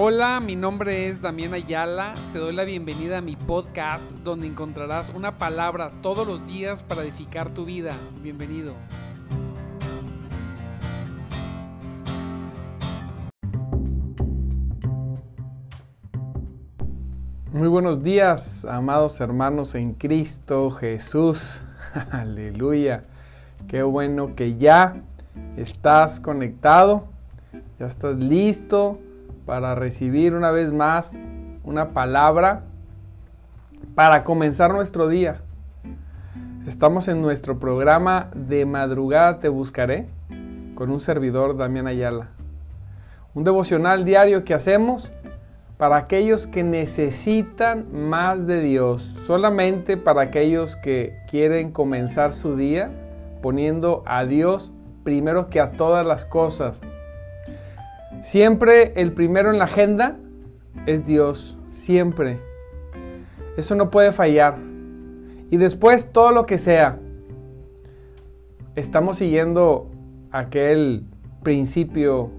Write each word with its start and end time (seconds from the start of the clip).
Hola, 0.00 0.38
mi 0.38 0.54
nombre 0.54 1.08
es 1.08 1.20
Damián 1.20 1.54
Ayala. 1.54 2.14
Te 2.32 2.38
doy 2.38 2.54
la 2.54 2.62
bienvenida 2.62 3.18
a 3.18 3.20
mi 3.20 3.34
podcast 3.34 4.08
donde 4.22 4.46
encontrarás 4.46 5.10
una 5.10 5.38
palabra 5.38 5.90
todos 6.02 6.24
los 6.24 6.46
días 6.46 6.84
para 6.84 7.02
edificar 7.02 7.52
tu 7.52 7.64
vida. 7.64 7.90
Bienvenido. 8.22 8.74
Muy 17.50 17.66
buenos 17.66 18.00
días, 18.04 18.64
amados 18.66 19.20
hermanos 19.20 19.74
en 19.74 19.90
Cristo 19.90 20.70
Jesús. 20.70 21.64
Aleluya. 22.12 23.02
Qué 23.66 23.82
bueno 23.82 24.36
que 24.36 24.58
ya 24.58 25.02
estás 25.56 26.20
conectado, 26.20 27.08
ya 27.80 27.86
estás 27.86 28.16
listo 28.16 29.00
para 29.48 29.74
recibir 29.74 30.34
una 30.34 30.50
vez 30.50 30.74
más 30.74 31.18
una 31.64 31.94
palabra 31.94 32.64
para 33.94 34.22
comenzar 34.22 34.74
nuestro 34.74 35.08
día. 35.08 35.40
Estamos 36.66 37.08
en 37.08 37.22
nuestro 37.22 37.58
programa 37.58 38.28
de 38.34 38.66
madrugada 38.66 39.38
te 39.38 39.48
buscaré 39.48 40.06
con 40.74 40.90
un 40.90 41.00
servidor 41.00 41.56
Damián 41.56 41.86
Ayala. 41.86 42.28
Un 43.32 43.42
devocional 43.42 44.04
diario 44.04 44.44
que 44.44 44.52
hacemos 44.52 45.10
para 45.78 45.96
aquellos 45.96 46.46
que 46.46 46.62
necesitan 46.62 47.86
más 47.90 48.46
de 48.46 48.60
Dios, 48.60 49.00
solamente 49.26 49.96
para 49.96 50.20
aquellos 50.20 50.76
que 50.76 51.22
quieren 51.30 51.72
comenzar 51.72 52.34
su 52.34 52.54
día 52.54 52.90
poniendo 53.40 54.02
a 54.04 54.26
Dios 54.26 54.74
primero 55.04 55.48
que 55.48 55.58
a 55.58 55.70
todas 55.70 56.04
las 56.04 56.26
cosas 56.26 56.82
Siempre 58.20 58.92
el 58.96 59.12
primero 59.12 59.50
en 59.50 59.58
la 59.58 59.64
agenda 59.64 60.16
es 60.86 61.06
Dios, 61.06 61.58
siempre. 61.70 62.40
Eso 63.56 63.74
no 63.74 63.90
puede 63.90 64.12
fallar. 64.12 64.58
Y 65.50 65.56
después 65.56 66.12
todo 66.12 66.32
lo 66.32 66.46
que 66.46 66.58
sea. 66.58 66.98
Estamos 68.74 69.16
siguiendo 69.16 69.90
aquel 70.30 71.04
principio 71.42 72.30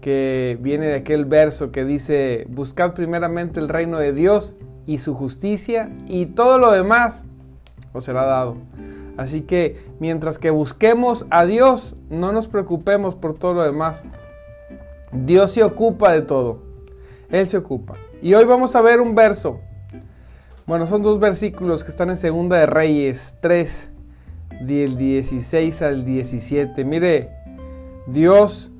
que 0.00 0.58
viene 0.60 0.86
de 0.86 0.96
aquel 0.96 1.24
verso 1.24 1.70
que 1.70 1.84
dice, 1.84 2.46
buscad 2.48 2.94
primeramente 2.94 3.60
el 3.60 3.68
reino 3.68 3.98
de 3.98 4.12
Dios 4.12 4.56
y 4.86 4.98
su 4.98 5.14
justicia 5.14 5.90
y 6.06 6.26
todo 6.26 6.58
lo 6.58 6.70
demás 6.70 7.26
os 7.92 8.04
será 8.04 8.24
dado. 8.24 8.56
Así 9.16 9.42
que 9.42 9.84
mientras 9.98 10.38
que 10.38 10.50
busquemos 10.50 11.26
a 11.30 11.44
Dios, 11.44 11.96
no 12.08 12.32
nos 12.32 12.48
preocupemos 12.48 13.14
por 13.14 13.34
todo 13.34 13.54
lo 13.54 13.62
demás. 13.62 14.06
Dios 15.12 15.52
se 15.52 15.62
ocupa 15.62 16.12
de 16.12 16.22
todo. 16.22 16.62
Él 17.30 17.46
se 17.48 17.56
ocupa. 17.56 17.96
Y 18.22 18.34
hoy 18.34 18.44
vamos 18.44 18.74
a 18.76 18.80
ver 18.80 19.00
un 19.00 19.14
verso. 19.14 19.60
Bueno, 20.66 20.86
son 20.86 21.02
dos 21.02 21.18
versículos 21.18 21.82
que 21.82 21.90
están 21.90 22.10
en 22.10 22.16
Segunda 22.16 22.58
de 22.58 22.66
Reyes 22.66 23.36
3, 23.40 23.90
del 24.60 24.96
16 24.96 25.82
al 25.82 26.04
17. 26.04 26.84
Mire, 26.84 27.30
Dios, 28.06 28.70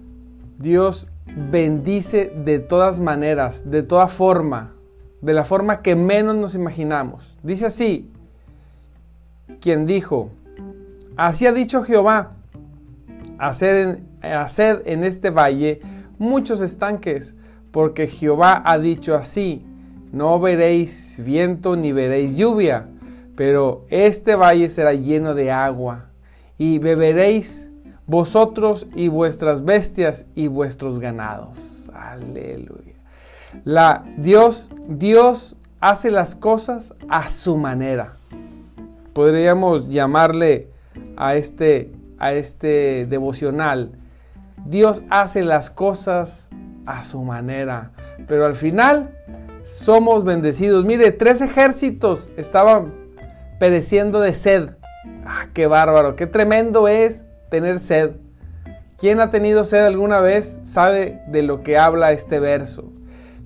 Dios 0.59 1.09
bendice 1.51 2.33
de 2.45 2.59
todas 2.59 3.01
maneras, 3.01 3.71
de 3.71 3.83
toda 3.83 4.09
forma, 4.09 4.73
de 5.21 5.33
la 5.33 5.45
forma 5.45 5.83
que 5.83 5.97
menos 5.97 6.37
nos 6.37 6.55
imaginamos. 6.55 7.37
Dice 7.43 7.67
así, 7.67 8.11
quien 9.61 9.87
dijo, 9.87 10.31
así 11.17 11.47
ha 11.47 11.53
dicho 11.53 11.83
Jehová, 11.83 12.33
haced 13.39 13.99
haced 14.23 14.83
en 14.85 15.05
este 15.05 15.31
valle 15.31 15.81
muchos 16.21 16.61
estanques, 16.61 17.35
porque 17.73 18.07
Jehová 18.07 18.63
ha 18.65 18.79
dicho 18.79 19.15
así, 19.17 19.65
no 20.13 20.39
veréis 20.39 21.21
viento 21.25 21.77
ni 21.77 21.93
veréis 21.93 22.37
lluvia, 22.37 22.89
pero 23.37 23.87
este 23.89 24.37
valle 24.37 24.69
será 24.69 24.93
lleno 24.93 25.35
de 25.35 25.51
agua, 25.51 26.11
y 26.59 26.79
beberéis 26.79 27.73
vosotros 28.07 28.87
y 28.95 29.09
vuestras 29.09 29.65
bestias 29.65 30.27
y 30.35 30.49
vuestros 30.49 31.01
ganados. 31.01 31.91
Aleluya. 31.95 32.97
La 33.65 34.05
Dios, 34.19 34.71
Dios 34.89 35.57
hace 35.81 36.11
las 36.11 36.35
cosas 36.35 36.95
a 37.09 37.29
su 37.31 37.57
manera. 37.57 38.13
Podríamos 39.15 39.89
llamarle 39.89 40.69
a 41.17 41.35
este, 41.35 41.93
a 42.19 42.35
este 42.35 43.07
devocional 43.07 44.00
Dios 44.67 45.03
hace 45.11 45.43
las 45.43 45.71
cosas 45.71 46.51
a 46.87 47.03
su 47.03 47.23
manera, 47.23 47.93
pero 48.27 48.47
al 48.47 48.55
final 48.55 49.17
somos 49.63 50.25
bendecidos. 50.25 50.85
Mire, 50.85 51.11
tres 51.13 51.41
ejércitos 51.41 52.29
estaban 52.37 52.95
pereciendo 53.59 54.21
de 54.21 54.35
sed. 54.35 54.71
Ah, 55.25 55.47
qué 55.53 55.67
bárbaro, 55.67 56.17
qué 56.17 56.27
tremendo 56.27 56.89
es 56.89 57.25
tener 57.51 57.81
sed. 57.81 58.13
¿Quién 58.99 59.21
ha 59.21 59.31
tenido 59.31 59.65
sed 59.65 59.85
alguna 59.85 60.21
vez 60.21 60.61
sabe 60.63 61.23
de 61.29 61.43
lo 61.43 61.63
que 61.63 61.79
habla 61.79 62.13
este 62.13 62.39
verso? 62.39 62.93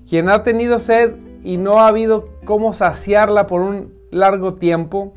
Quien 0.07 0.29
ha 0.29 0.43
tenido 0.43 0.79
sed 0.79 1.15
y 1.43 1.57
no 1.57 1.79
ha 1.79 1.87
habido 1.87 2.29
cómo 2.43 2.73
saciarla 2.73 3.47
por 3.47 3.61
un 3.61 3.93
largo 4.11 4.55
tiempo, 4.55 5.13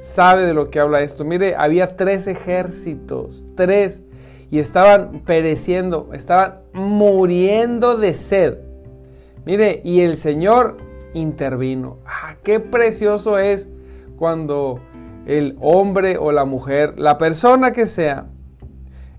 sabe 0.00 0.44
de 0.44 0.54
lo 0.54 0.68
que 0.68 0.80
habla 0.80 1.00
esto. 1.00 1.24
Mire, 1.24 1.54
había 1.56 1.96
tres 1.96 2.26
ejércitos, 2.26 3.44
tres 3.54 4.02
y 4.52 4.58
estaban 4.58 5.22
pereciendo, 5.24 6.10
estaban 6.12 6.58
muriendo 6.74 7.96
de 7.96 8.12
sed. 8.12 8.58
Mire, 9.46 9.80
y 9.82 10.00
el 10.00 10.18
Señor 10.18 10.76
intervino. 11.14 11.96
Ah, 12.04 12.36
qué 12.42 12.60
precioso 12.60 13.38
es 13.38 13.70
cuando 14.18 14.78
el 15.24 15.56
hombre 15.58 16.18
o 16.18 16.32
la 16.32 16.44
mujer, 16.44 16.98
la 16.98 17.16
persona 17.16 17.72
que 17.72 17.86
sea, 17.86 18.26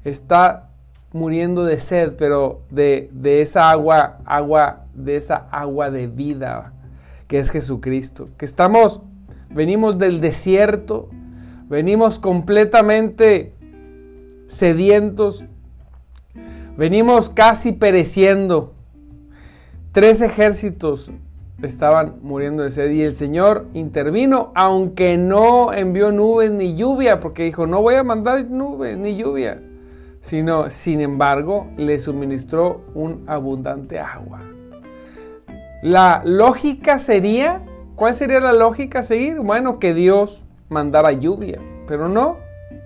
está 0.04 0.70
muriendo 1.14 1.66
de 1.66 1.80
sed, 1.80 2.14
pero 2.16 2.62
de, 2.70 3.10
de 3.12 3.42
esa 3.42 3.72
agua, 3.72 4.20
agua, 4.26 4.86
de 4.94 5.16
esa 5.16 5.48
agua 5.50 5.90
de 5.90 6.06
vida 6.06 6.74
que 7.28 7.40
es 7.40 7.50
Jesucristo. 7.50 8.30
Que 8.38 8.46
estamos, 8.46 9.02
venimos 9.50 9.98
del 9.98 10.22
desierto, 10.22 11.10
venimos 11.70 12.20
completamente 12.20 13.56
sedientos, 14.48 15.46
venimos 16.78 17.30
casi 17.30 17.72
pereciendo. 17.72 18.74
Tres 19.92 20.22
ejércitos 20.22 21.12
estaban 21.62 22.16
muriendo 22.22 22.64
de 22.64 22.70
sed 22.70 22.92
y 22.92 23.04
el 23.04 23.16
Señor 23.16 23.68
intervino, 23.74 24.52
aunque 24.56 25.18
no 25.18 25.74
envió 25.74 26.12
nubes 26.12 26.52
ni 26.52 26.76
lluvia, 26.76 27.20
porque 27.20 27.44
dijo, 27.44 27.68
no 27.68 27.82
voy 27.82 27.96
a 27.96 28.04
mandar 28.04 28.46
nubes 28.50 28.98
ni 28.98 29.16
lluvia, 29.16 29.62
sino, 30.20 30.70
sin 30.70 31.02
embargo, 31.02 31.68
le 31.78 32.00
suministró 32.00 32.82
un 32.94 33.24
abundante 33.28 34.00
agua. 34.00 34.42
La 35.82 36.22
lógica 36.26 36.98
sería, 37.00 37.62
¿cuál 37.96 38.16
sería 38.16 38.40
la 38.40 38.54
lógica 38.54 39.04
seguir? 39.04 39.40
Bueno, 39.40 39.80
que 39.80 39.94
Dios 39.94 40.44
mandara 40.70 41.12
lluvia, 41.12 41.60
pero 41.88 42.08
no, 42.08 42.38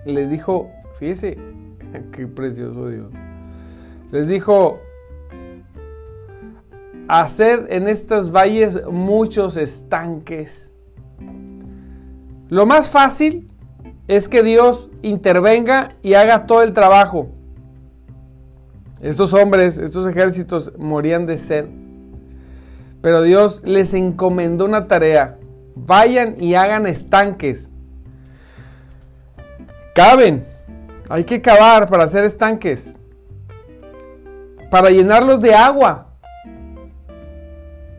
les 0.05 0.29
dijo, 0.29 0.71
Fíjese, 0.99 1.37
qué 2.11 2.27
precioso 2.27 2.89
Dios. 2.89 3.11
Les 4.11 4.27
dijo, 4.27 4.79
haced 7.07 7.71
en 7.71 7.87
estos 7.87 8.31
valles 8.31 8.81
muchos 8.89 9.57
estanques. 9.57 10.71
Lo 12.49 12.65
más 12.65 12.89
fácil 12.89 13.47
es 14.07 14.29
que 14.29 14.41
Dios 14.41 14.89
intervenga 15.01 15.89
y 16.01 16.13
haga 16.13 16.45
todo 16.45 16.63
el 16.63 16.73
trabajo. 16.73 17.29
Estos 19.01 19.33
hombres, 19.33 19.77
estos 19.77 20.07
ejércitos 20.07 20.71
morían 20.77 21.25
de 21.25 21.37
sed. 21.37 21.65
Pero 23.01 23.21
Dios 23.21 23.61
les 23.63 23.93
encomendó 23.93 24.65
una 24.65 24.87
tarea. 24.87 25.37
Vayan 25.75 26.35
y 26.39 26.55
hagan 26.55 26.87
estanques. 26.87 27.71
Caben 29.93 30.45
hay 31.09 31.23
que 31.23 31.41
cavar 31.41 31.89
para 31.89 32.03
hacer 32.03 32.23
estanques. 32.23 32.99
Para 34.69 34.89
llenarlos 34.89 35.39
de 35.39 35.55
agua. 35.55 36.07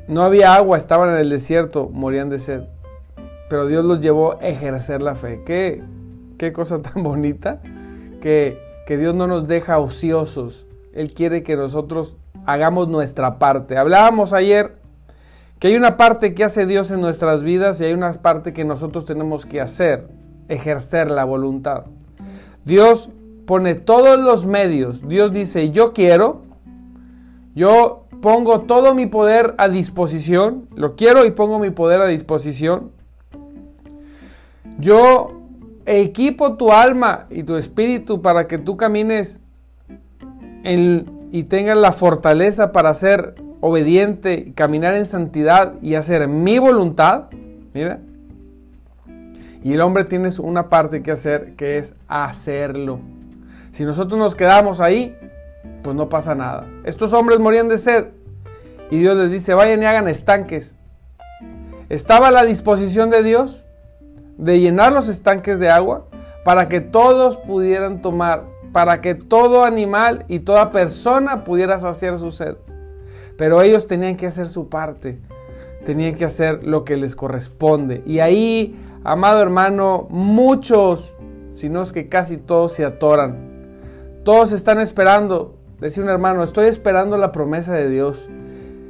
No 0.06 0.22
había 0.22 0.55
agua, 0.55 0.76
estaban 0.76 1.10
en 1.10 1.16
el 1.16 1.31
desierto, 1.31 1.90
morían 1.93 2.28
de 2.28 2.38
sed. 2.38 2.62
Pero 3.49 3.66
Dios 3.66 3.84
los 3.84 4.00
llevó 4.00 4.38
a 4.40 4.46
ejercer 4.46 5.02
la 5.02 5.14
fe. 5.14 5.43
Qué, 5.44 5.82
qué 6.38 6.52
cosa 6.52 6.82
tan 6.82 7.02
bonita 7.02 7.60
que, 8.20 8.58
que 8.87 8.96
Dios 8.96 9.14
no 9.14 9.26
nos 9.26 9.49
deja 9.49 9.78
ociosos. 9.78 10.66
Él 10.93 11.14
quiere 11.14 11.43
que 11.43 11.56
nosotros 11.56 12.16
hagamos 12.44 12.88
nuestra 12.88 13.38
parte. 13.38 13.76
Hablábamos 13.76 14.32
ayer 14.32 14.76
que 15.58 15.69
hay 15.69 15.76
una 15.76 15.96
parte 15.96 16.34
que 16.34 16.44
hace 16.44 16.66
Dios 16.66 16.90
en 16.90 17.00
nuestras 17.00 17.43
vidas 17.43 17.81
y 17.81 17.84
hay 17.84 17.93
una 17.93 18.12
parte 18.12 18.52
que 18.52 18.64
nosotros 18.64 19.05
tenemos 19.05 19.44
que 19.44 19.60
hacer, 19.60 20.08
ejercer 20.49 21.10
la 21.10 21.25
voluntad. 21.25 21.84
Dios 22.69 23.09
pone 23.47 23.75
todos 23.75 24.20
los 24.20 24.44
medios. 24.44 25.09
Dios 25.09 25.32
dice, 25.32 25.70
yo 25.70 25.94
quiero, 25.94 26.43
yo 27.55 28.05
pongo 28.20 28.61
todo 28.61 28.94
mi 28.94 29.06
poder 29.06 29.55
a 29.56 29.70
disposición, 29.70 30.69
lo 30.76 30.94
quiero 30.94 31.25
y 31.25 31.31
pongo 31.31 31.59
mi 31.59 31.70
poder 31.70 32.03
a 32.03 32.06
disposición. 32.06 32.93
Yo 34.79 35.41
equipo 35.87 36.59
tu 36.59 36.70
alma 36.70 37.26
y 37.31 37.43
tu 37.43 37.56
espíritu 37.56 38.20
para 38.20 38.47
que 38.47 38.59
tú 38.59 38.76
camines 38.76 39.41
y 40.62 41.43
tengas 41.44 41.79
la 41.79 41.93
fortaleza 41.93 42.70
para 42.70 42.93
ser 42.93 43.35
obediente, 43.62 44.53
caminar 44.55 44.94
en 44.94 45.06
santidad 45.06 45.73
y 45.81 45.94
hacer 45.94 46.29
mi 46.29 46.59
voluntad. 46.59 47.29
Mira. 47.73 48.00
Y 49.62 49.75
el 49.75 49.81
hombre 49.81 50.05
tiene 50.05 50.31
una 50.40 50.69
parte 50.69 51.02
que 51.02 51.10
hacer 51.10 51.55
que 51.56 51.78
es 51.78 51.94
hacerlo. 52.06 53.00
Si 53.70 53.84
nosotros 53.84 54.19
nos 54.19 54.34
quedamos 54.34 54.81
ahí, 54.81 55.16
pues 55.82 55.96
no 55.96 56.08
pasa 56.08 56.34
nada. 56.34 56.66
Estos 56.84 57.12
hombres 57.12 57.38
morían 57.38 57.69
de 57.69 57.78
sed 57.78 58.06
y 58.90 58.99
Dios 58.99 59.16
les 59.16 59.31
dice, 59.31 59.55
vayan 59.55 59.82
y 59.82 59.87
hagan 59.87 60.08
estanques. 60.08 60.76
Estaba 61.88 62.28
a 62.28 62.31
la 62.31 62.44
disposición 62.44 63.10
de 63.10 63.22
Dios 63.22 63.64
de 64.37 64.60
llenar 64.60 64.93
los 64.93 65.08
estanques 65.08 65.58
de 65.58 65.69
agua 65.69 66.06
para 66.44 66.69
que 66.69 66.81
todos 66.81 67.37
pudieran 67.37 68.00
tomar, 68.00 68.44
para 68.72 69.00
que 69.00 69.14
todo 69.14 69.64
animal 69.64 70.25
y 70.28 70.40
toda 70.40 70.72
persona 70.72 71.44
pudiera 71.44 71.78
saciar 71.78 72.19
su 72.19 72.31
sed. 72.31 72.56
Pero 73.37 73.62
ellos 73.62 73.87
tenían 73.87 74.16
que 74.16 74.26
hacer 74.26 74.46
su 74.46 74.69
parte, 74.69 75.19
tenían 75.84 76.14
que 76.14 76.25
hacer 76.25 76.64
lo 76.64 76.84
que 76.84 76.96
les 76.96 77.14
corresponde. 77.16 78.02
Y 78.06 78.20
ahí, 78.20 78.75
amado 79.12 79.43
hermano, 79.43 80.06
muchos, 80.10 81.16
si 81.52 81.69
no 81.69 81.82
es 81.82 81.93
que 81.93 82.08
casi 82.08 82.37
todos 82.37 82.72
se 82.72 82.84
atoran. 82.84 83.49
Todos 84.25 84.52
están 84.52 84.81
esperando, 84.81 85.56
decía 85.81 86.02
un 86.02 86.10
hermano, 86.10 86.43
estoy 86.43 86.66
esperando 86.66 87.16
la 87.16 87.32
promesa 87.32 87.75
de 87.75 87.88
Dios. 87.88 88.28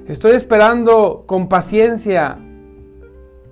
Estoy 0.07 0.33
esperando 0.33 1.25
con 1.27 1.49
paciencia 1.49 2.39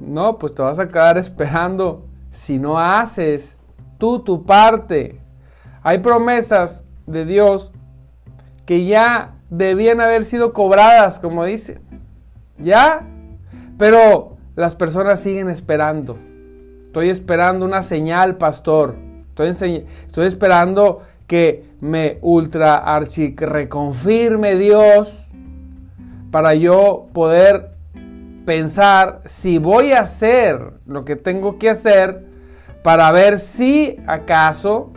no, 0.00 0.38
pues 0.38 0.54
te 0.54 0.62
vas 0.62 0.78
a 0.78 0.88
quedar 0.88 1.16
esperando 1.18 2.06
si 2.30 2.58
no 2.58 2.78
haces 2.78 3.60
tú 3.98 4.20
tu 4.20 4.44
parte. 4.44 5.20
Hay 5.82 5.98
promesas 5.98 6.84
de 7.06 7.24
Dios 7.24 7.72
que 8.66 8.84
ya 8.84 9.36
debían 9.48 10.00
haber 10.00 10.24
sido 10.24 10.52
cobradas, 10.52 11.18
como 11.18 11.44
dice. 11.44 11.80
¿Ya? 12.58 13.06
Pero 13.78 14.36
las 14.54 14.74
personas 14.74 15.20
siguen 15.20 15.48
esperando. 15.48 16.18
Estoy 16.96 17.10
esperando 17.10 17.66
una 17.66 17.82
señal, 17.82 18.38
pastor. 18.38 18.96
Estoy, 19.38 20.24
esperando 20.24 21.02
que 21.26 21.62
me 21.82 22.16
ultra 22.22 22.78
archi 22.78 23.36
reconfirme 23.36 24.54
Dios 24.54 25.26
para 26.30 26.54
yo 26.54 27.08
poder 27.12 27.72
pensar 28.46 29.20
si 29.26 29.58
voy 29.58 29.92
a 29.92 30.00
hacer 30.00 30.72
lo 30.86 31.04
que 31.04 31.16
tengo 31.16 31.58
que 31.58 31.68
hacer 31.68 32.24
para 32.82 33.12
ver 33.12 33.40
si 33.40 34.00
acaso 34.06 34.94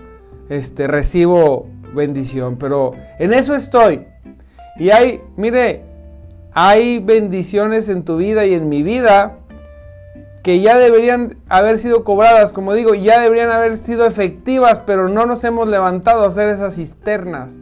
este, 0.48 0.88
recibo 0.88 1.68
bendición. 1.94 2.56
Pero 2.56 2.94
en 3.18 3.34
eso 3.34 3.56
estoy. 3.56 4.08
Y 4.78 4.92
hay, 4.92 5.20
mire, 5.36 5.84
hay 6.54 7.00
bendiciones 7.00 7.90
en 7.90 8.06
tu 8.06 8.16
vida 8.16 8.46
y 8.46 8.54
en 8.54 8.70
mi 8.70 8.84
vida 8.84 9.39
que 10.44 10.62
ya 10.62 10.78
deberían 10.78 11.38
haber 11.50 11.78
sido 11.78 12.04
cobradas, 12.04 12.54
como 12.54 12.74
digo, 12.74 12.96
ya 12.96 13.20
deberían 13.20 13.52
haber 13.52 13.78
sido 13.78 14.06
efectivas, 14.06 14.80
pero 14.80 15.10
no 15.10 15.26
nos 15.26 15.44
hemos 15.44 15.68
levantado 15.68 16.24
a 16.24 16.28
hacer 16.28 16.50
esas 16.50 16.76
cisternas. 16.76 17.58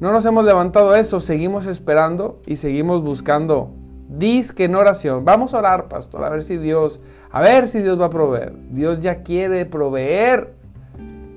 No 0.00 0.12
nos 0.12 0.24
hemos 0.24 0.44
levantado 0.44 0.92
a 0.92 0.98
eso, 0.98 1.18
seguimos 1.18 1.66
esperando 1.66 2.40
y 2.46 2.56
seguimos 2.56 3.02
buscando 3.02 3.72
Diz 4.08 4.52
que 4.52 4.64
en 4.64 4.74
oración, 4.74 5.26
vamos 5.26 5.52
a 5.52 5.58
orar, 5.58 5.88
pastor, 5.88 6.24
a 6.24 6.30
ver 6.30 6.40
si 6.40 6.56
Dios, 6.56 6.98
a 7.30 7.42
ver 7.42 7.68
si 7.68 7.82
Dios 7.82 8.00
va 8.00 8.06
a 8.06 8.10
proveer. 8.10 8.54
Dios 8.70 9.00
ya 9.00 9.22
quiere 9.22 9.66
proveer. 9.66 10.54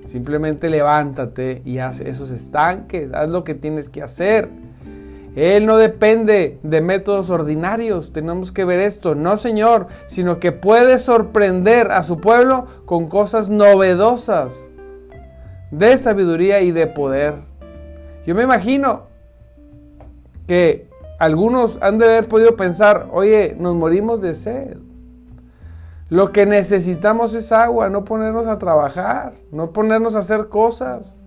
Simplemente 0.06 0.70
levántate 0.70 1.62
y 1.66 1.80
haz 1.80 2.00
esos 2.00 2.32
estanques, 2.32 3.12
haz 3.14 3.30
lo 3.30 3.44
que 3.44 3.56
tienes 3.56 3.90
que 3.90 4.02
hacer. 4.02 4.50
Él 5.36 5.66
no 5.66 5.78
depende 5.78 6.60
de 6.62 6.82
métodos 6.82 7.30
ordinarios, 7.30 8.12
tenemos 8.12 8.52
que 8.52 8.66
ver 8.66 8.82
esto, 8.82 9.16
no 9.16 9.38
Señor, 9.38 9.88
sino 10.06 10.40
que 10.40 10.52
puede 10.52 11.00
sorprender 11.00 11.92
a 11.92 12.04
su 12.04 12.20
pueblo 12.20 12.68
con 12.86 13.08
cosas 13.08 13.50
novedosas 13.50 14.70
de 15.72 15.98
sabiduría 15.98 16.62
y 16.62 16.72
de 16.72 16.88
poder. 16.88 17.36
Yo 18.26 18.36
me 18.36 18.44
imagino 18.44 19.08
que 20.48 20.90
algunos 21.18 21.78
han 21.82 21.98
de 21.98 22.06
haber 22.06 22.28
podido 22.28 22.58
pensar, 22.58 23.08
oye, 23.12 23.56
nos 23.58 23.76
morimos 23.76 24.20
de 24.22 24.34
sed. 24.34 24.78
Lo 26.10 26.34
que 26.34 26.46
necesitamos 26.46 27.34
es 27.36 27.54
agua, 27.54 27.90
no 27.90 28.04
ponernos 28.04 28.48
a 28.48 28.58
trabajar, 28.58 29.36
no 29.50 29.72
ponernos 29.72 30.16
a 30.16 30.20
hacer 30.20 30.50
cosas. 30.50 31.22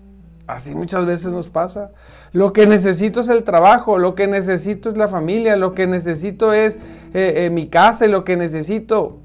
Así 0.46 0.74
muchas 0.74 1.06
veces 1.06 1.32
nos 1.32 1.48
pasa. 1.48 1.92
Lo 2.32 2.52
que 2.52 2.66
necesito 2.66 3.20
es 3.20 3.28
el 3.28 3.44
trabajo, 3.44 3.98
lo 3.98 4.14
que 4.14 4.26
necesito 4.26 4.90
es 4.90 4.98
la 4.98 5.08
familia, 5.08 5.56
lo 5.56 5.74
que 5.74 5.86
necesito 5.86 6.52
es 6.52 6.76
eh, 7.14 7.46
eh, 7.46 7.50
mi 7.50 7.68
casa, 7.68 8.06
lo 8.06 8.24
que 8.24 8.36
necesito. 8.36 9.18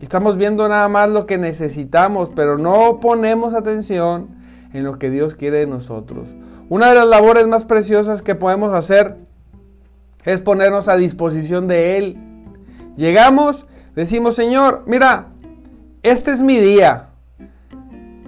Estamos 0.00 0.36
viendo 0.36 0.68
nada 0.68 0.88
más 0.88 1.10
lo 1.10 1.26
que 1.26 1.38
necesitamos, 1.38 2.30
pero 2.34 2.56
no 2.56 3.00
ponemos 3.00 3.52
atención 3.52 4.28
en 4.72 4.84
lo 4.84 4.98
que 4.98 5.10
Dios 5.10 5.34
quiere 5.34 5.58
de 5.58 5.66
nosotros. 5.66 6.36
Una 6.68 6.88
de 6.88 6.94
las 6.94 7.08
labores 7.08 7.46
más 7.48 7.64
preciosas 7.64 8.22
que 8.22 8.36
podemos 8.36 8.72
hacer 8.72 9.16
es 10.24 10.40
ponernos 10.40 10.88
a 10.88 10.96
disposición 10.96 11.66
de 11.66 11.98
Él. 11.98 12.18
Llegamos, 12.96 13.66
decimos, 13.96 14.36
Señor, 14.36 14.84
mira, 14.86 15.26
este 16.02 16.30
es 16.30 16.40
mi 16.40 16.58
día. 16.58 17.09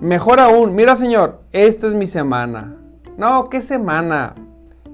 Mejor 0.02 0.40
aún, 0.40 0.74
mira, 0.74 0.96
Señor, 0.96 1.42
esta 1.52 1.86
es 1.86 1.94
mi 1.94 2.08
semana. 2.08 2.76
No, 3.16 3.44
¿qué 3.44 3.62
semana? 3.62 4.34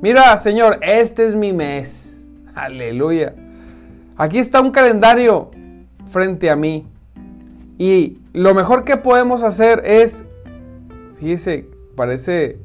Mira, 0.02 0.36
Señor, 0.36 0.80
este 0.82 1.26
es 1.26 1.34
mi 1.34 1.54
mes. 1.54 2.28
Aleluya. 2.54 3.34
Aquí 4.18 4.38
está 4.38 4.60
un 4.60 4.70
calendario 4.70 5.50
frente 6.04 6.50
a 6.50 6.56
mí. 6.56 6.86
Y 7.78 8.18
lo 8.34 8.52
mejor 8.52 8.84
que 8.84 8.98
podemos 8.98 9.44
hacer 9.44 9.80
es, 9.86 10.26
fíjese, 11.18 11.66
parece 11.96 12.58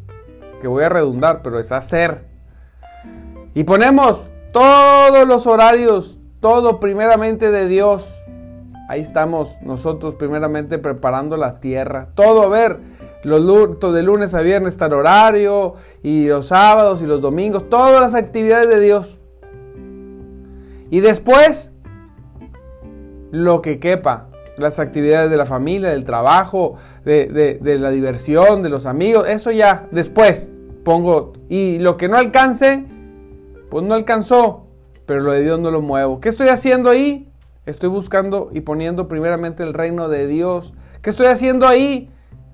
que 0.60 0.68
voy 0.68 0.84
a 0.84 0.90
redundar, 0.90 1.44
pero 1.44 1.62
es 1.62 1.72
hacer. 1.72 2.26
Y 3.54 3.64
ponemos 3.64 4.28
todos 4.52 5.26
los 5.26 5.48
horarios, 5.48 6.20
todo 6.42 6.82
primeramente 6.82 7.52
de 7.52 7.70
Dios. 7.70 8.14
Ahí 8.94 9.02
estamos 9.02 9.58
nosotros 9.64 10.14
primeramente 10.14 10.78
preparando 10.78 11.36
la 11.36 11.60
tierra. 11.60 12.10
Todo, 12.14 12.44
a 12.44 12.48
ver, 12.48 12.78
los, 13.24 13.80
de 13.80 14.04
lunes 14.04 14.36
a 14.36 14.42
viernes 14.42 14.74
está 14.74 14.86
el 14.86 14.94
horario, 14.94 15.74
y 16.04 16.26
los 16.26 16.46
sábados 16.50 17.02
y 17.02 17.08
los 17.08 17.20
domingos, 17.20 17.68
todas 17.72 18.00
las 18.00 18.14
actividades 18.14 18.70
de 18.70 18.80
Dios. 18.80 19.18
Y 20.92 21.00
después, 21.00 21.72
lo 23.32 23.64
que 23.64 23.80
quepa, 23.80 24.28
las 24.60 24.80
actividades 24.80 25.32
de 25.32 25.38
la 25.38 25.48
familia, 25.48 25.90
del 25.90 26.04
trabajo, 26.04 26.76
de, 27.04 27.58
de 27.60 27.80
la 27.80 27.90
diversión, 27.90 28.62
de 28.62 28.70
los 28.70 28.86
amigos, 28.86 29.28
eso 29.28 29.50
ya 29.50 29.88
después 29.90 30.54
pongo. 30.84 31.34
Y 31.50 31.80
lo 31.80 31.98
que 31.98 32.08
no 32.08 32.16
alcance, 32.16 32.86
pues 33.72 33.84
no 33.84 33.96
alcanzó, 33.96 34.68
pero 35.08 35.22
lo 35.22 35.32
de 35.32 35.42
Dios 35.42 35.60
no 35.60 35.72
lo 35.72 35.82
muevo. 35.82 36.20
¿Qué 36.20 36.30
estoy 36.30 36.50
haciendo 36.50 36.92
ahí? 36.92 37.33
Estoy 37.66 37.90
buscando 37.90 38.50
y 38.54 38.62
poniendo 38.62 39.08
primeramente 39.08 39.64
el 39.64 39.74
reino 39.74 40.10
de 40.10 40.28
Dios. 40.28 40.74
¿Qué 41.02 41.10
estoy 41.10 41.28
haciendo 41.28 41.68
ahí? 41.68 42.10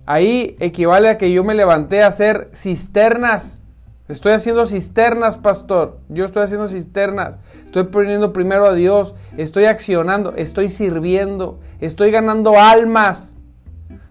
Ahí 0.06 0.56
equivale 0.60 1.10
a 1.10 1.18
que 1.18 1.32
yo 1.32 1.44
me 1.44 1.56
levanté 1.56 2.04
a 2.04 2.08
hacer 2.08 2.50
cisternas. 2.54 3.62
Estoy 4.08 4.34
haciendo 4.34 4.66
cisternas, 4.66 5.38
pastor. 5.38 6.00
Yo 6.10 6.26
estoy 6.26 6.44
haciendo 6.44 6.68
cisternas. 6.68 7.38
Estoy 7.66 7.84
poniendo 7.84 8.34
primero 8.34 8.66
a 8.66 8.74
Dios. 8.74 9.14
Estoy 9.38 9.66
accionando. 9.66 10.34
Estoy 10.36 10.70
sirviendo. 10.70 11.60
Estoy 11.80 12.10
ganando 12.10 12.60
almas. 12.60 13.36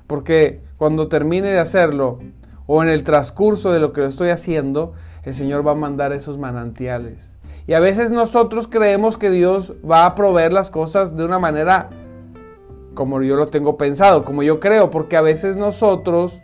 Porque 0.07 0.63
cuando 0.77 1.09
termine 1.09 1.51
de 1.51 1.59
hacerlo, 1.59 2.21
o 2.67 2.83
en 2.83 2.89
el 2.89 3.03
transcurso 3.03 3.73
de 3.73 3.81
lo 3.81 3.93
que 3.93 4.03
lo 4.03 4.07
estoy 4.07 4.31
haciendo, 4.31 4.95
el 5.25 5.35
Señor 5.35 5.67
va 5.67 5.73
a 5.73 5.75
mandar 5.75 6.13
esos 6.13 6.39
manantiales. 6.39 7.38
Y 7.67 7.75
a 7.75 7.81
veces 7.81 8.11
nosotros 8.11 8.67
creemos 8.69 9.19
que 9.19 9.31
Dios 9.31 9.75
va 9.89 10.07
a 10.07 10.15
proveer 10.15 10.53
las 10.53 10.71
cosas 10.71 11.17
de 11.17 11.25
una 11.25 11.39
manera 11.39 11.91
como 12.95 13.23
yo 13.23 13.37
lo 13.37 13.47
tengo 13.47 13.77
pensado, 13.77 14.25
como 14.25 14.43
yo 14.43 14.59
creo, 14.59 14.91
porque 14.91 15.17
a 15.17 15.21
veces 15.21 15.57
nosotros 15.57 16.43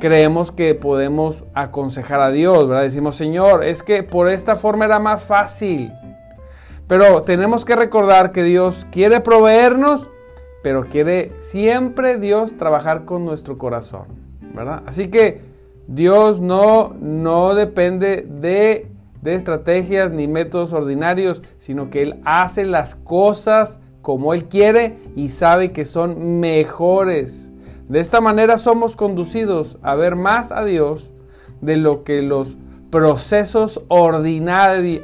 creemos 0.00 0.50
que 0.50 0.74
podemos 0.74 1.44
aconsejar 1.52 2.20
a 2.20 2.30
Dios, 2.30 2.66
¿verdad? 2.66 2.84
Decimos, 2.84 3.16
Señor, 3.16 3.64
es 3.64 3.82
que 3.82 4.02
por 4.02 4.28
esta 4.28 4.56
forma 4.56 4.86
era 4.86 4.98
más 4.98 5.24
fácil. 5.24 5.92
Pero 6.86 7.20
tenemos 7.20 7.64
que 7.64 7.76
recordar 7.76 8.32
que 8.32 8.42
Dios 8.42 8.86
quiere 8.90 9.20
proveernos, 9.20 10.10
pero 10.62 10.88
quiere 10.88 11.32
siempre 11.40 12.16
Dios 12.16 12.56
trabajar 12.56 13.04
con 13.04 13.24
nuestro 13.24 13.58
corazón, 13.58 14.06
¿verdad? 14.54 14.82
Así 14.86 15.08
que 15.08 15.42
Dios 15.86 16.40
no, 16.40 16.94
no 16.98 17.54
depende 17.54 18.26
de 18.26 18.90
de 19.24 19.34
estrategias 19.34 20.12
ni 20.12 20.28
métodos 20.28 20.72
ordinarios, 20.74 21.42
sino 21.58 21.88
que 21.88 22.02
Él 22.02 22.20
hace 22.24 22.66
las 22.66 22.94
cosas 22.94 23.80
como 24.02 24.34
Él 24.34 24.44
quiere 24.44 24.98
y 25.16 25.30
sabe 25.30 25.72
que 25.72 25.86
son 25.86 26.40
mejores. 26.40 27.50
De 27.88 28.00
esta 28.00 28.20
manera 28.20 28.58
somos 28.58 28.96
conducidos 28.96 29.78
a 29.82 29.94
ver 29.94 30.14
más 30.14 30.52
a 30.52 30.62
Dios 30.64 31.14
de 31.62 31.78
lo 31.78 32.04
que 32.04 32.20
los 32.20 32.58
procesos 32.90 33.80
ordinarios 33.88 35.00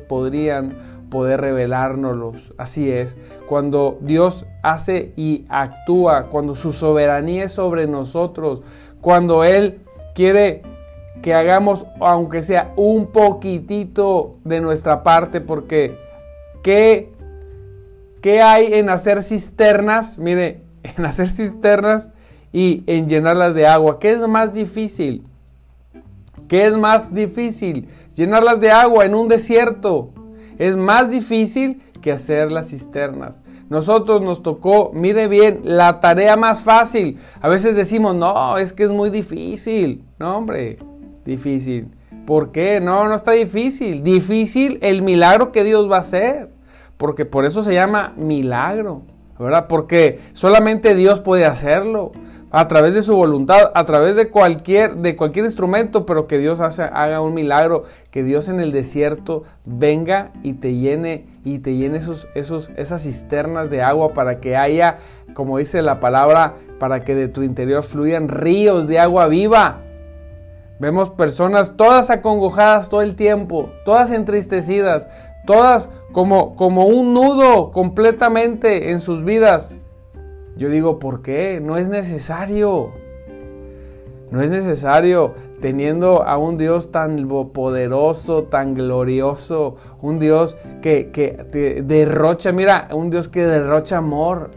podrían 0.00 0.78
poder 1.10 1.40
revelárnoslos. 1.40 2.54
Así 2.56 2.88
es, 2.88 3.18
cuando 3.48 3.98
Dios 4.00 4.46
hace 4.62 5.12
y 5.16 5.44
actúa, 5.48 6.28
cuando 6.28 6.54
su 6.54 6.72
soberanía 6.72 7.44
es 7.44 7.52
sobre 7.52 7.88
nosotros, 7.88 8.62
cuando 9.00 9.42
Él 9.42 9.80
quiere 10.14 10.62
que 11.22 11.34
hagamos, 11.34 11.86
aunque 12.00 12.42
sea 12.42 12.72
un 12.76 13.06
poquitito 13.06 14.36
de 14.44 14.60
nuestra 14.60 15.02
parte, 15.02 15.40
porque 15.40 15.98
¿qué, 16.62 17.12
qué 18.20 18.40
hay 18.42 18.74
en 18.74 18.90
hacer 18.90 19.22
cisternas? 19.22 20.18
Mire, 20.18 20.62
en 20.96 21.04
hacer 21.04 21.28
cisternas 21.28 22.12
y 22.52 22.84
en 22.86 23.08
llenarlas 23.08 23.54
de 23.54 23.66
agua. 23.66 23.98
¿Qué 23.98 24.12
es 24.12 24.26
más 24.26 24.54
difícil? 24.54 25.24
¿Qué 26.48 26.66
es 26.66 26.74
más 26.74 27.12
difícil? 27.12 27.88
Llenarlas 28.14 28.60
de 28.60 28.70
agua 28.70 29.04
en 29.04 29.14
un 29.14 29.28
desierto. 29.28 30.10
Es 30.58 30.76
más 30.76 31.10
difícil 31.10 31.82
que 32.00 32.12
hacer 32.12 32.50
las 32.50 32.70
cisternas. 32.70 33.42
Nosotros 33.68 34.22
nos 34.22 34.42
tocó, 34.42 34.90
mire 34.94 35.28
bien, 35.28 35.60
la 35.64 36.00
tarea 36.00 36.36
más 36.36 36.62
fácil. 36.62 37.18
A 37.40 37.48
veces 37.48 37.76
decimos, 37.76 38.14
no, 38.14 38.56
es 38.56 38.72
que 38.72 38.84
es 38.84 38.90
muy 38.90 39.10
difícil. 39.10 40.04
No, 40.18 40.38
hombre, 40.38 40.78
difícil. 41.28 41.88
¿Por 42.26 42.50
qué? 42.50 42.80
No, 42.80 43.06
no 43.08 43.14
está 43.14 43.32
difícil. 43.32 44.02
Difícil 44.02 44.78
el 44.82 45.02
milagro 45.02 45.52
que 45.52 45.62
Dios 45.62 45.90
va 45.90 45.98
a 45.98 46.00
hacer. 46.00 46.50
Porque 46.96 47.24
por 47.24 47.44
eso 47.44 47.62
se 47.62 47.72
llama 47.72 48.12
milagro. 48.16 49.02
¿verdad? 49.38 49.66
Porque 49.68 50.18
solamente 50.32 50.94
Dios 50.94 51.20
puede 51.20 51.46
hacerlo 51.46 52.12
a 52.50 52.66
través 52.66 52.94
de 52.94 53.02
su 53.02 53.14
voluntad, 53.14 53.70
a 53.74 53.84
través 53.84 54.16
de 54.16 54.30
cualquier, 54.30 54.96
de 54.96 55.16
cualquier 55.16 55.44
instrumento, 55.44 56.06
pero 56.06 56.26
que 56.26 56.38
Dios 56.38 56.60
haga 56.60 57.20
un 57.20 57.34
milagro, 57.34 57.84
que 58.10 58.22
Dios 58.22 58.48
en 58.48 58.58
el 58.60 58.72
desierto 58.72 59.44
venga 59.64 60.32
y 60.42 60.54
te 60.54 60.74
llene 60.74 61.26
y 61.44 61.58
te 61.58 61.76
llene 61.76 61.98
esos, 61.98 62.26
esos, 62.34 62.70
esas 62.76 63.02
cisternas 63.02 63.70
de 63.70 63.82
agua 63.82 64.14
para 64.14 64.40
que 64.40 64.56
haya, 64.56 64.98
como 65.34 65.58
dice 65.58 65.82
la 65.82 66.00
palabra, 66.00 66.54
para 66.78 67.04
que 67.04 67.14
de 67.14 67.28
tu 67.28 67.42
interior 67.42 67.82
fluyan 67.82 68.28
ríos 68.28 68.86
de 68.86 68.98
agua 68.98 69.26
viva. 69.26 69.82
Vemos 70.78 71.10
personas 71.10 71.76
todas 71.76 72.10
acongojadas 72.10 72.88
todo 72.88 73.02
el 73.02 73.16
tiempo, 73.16 73.70
todas 73.84 74.12
entristecidas, 74.12 75.08
todas 75.44 75.88
como, 76.12 76.54
como 76.54 76.86
un 76.86 77.14
nudo 77.14 77.72
completamente 77.72 78.90
en 78.90 79.00
sus 79.00 79.24
vidas. 79.24 79.74
Yo 80.56 80.68
digo, 80.68 80.98
¿por 80.98 81.22
qué? 81.22 81.60
No 81.60 81.76
es 81.76 81.88
necesario. 81.88 82.92
No 84.30 84.42
es 84.42 84.50
necesario 84.50 85.34
teniendo 85.60 86.22
a 86.22 86.36
un 86.36 86.58
Dios 86.58 86.92
tan 86.92 87.26
poderoso, 87.52 88.44
tan 88.44 88.74
glorioso, 88.74 89.76
un 90.00 90.18
Dios 90.18 90.56
que, 90.82 91.10
que 91.10 91.82
derrocha, 91.84 92.52
mira, 92.52 92.88
un 92.92 93.10
Dios 93.10 93.28
que 93.28 93.44
derrocha 93.44 93.96
amor, 93.96 94.50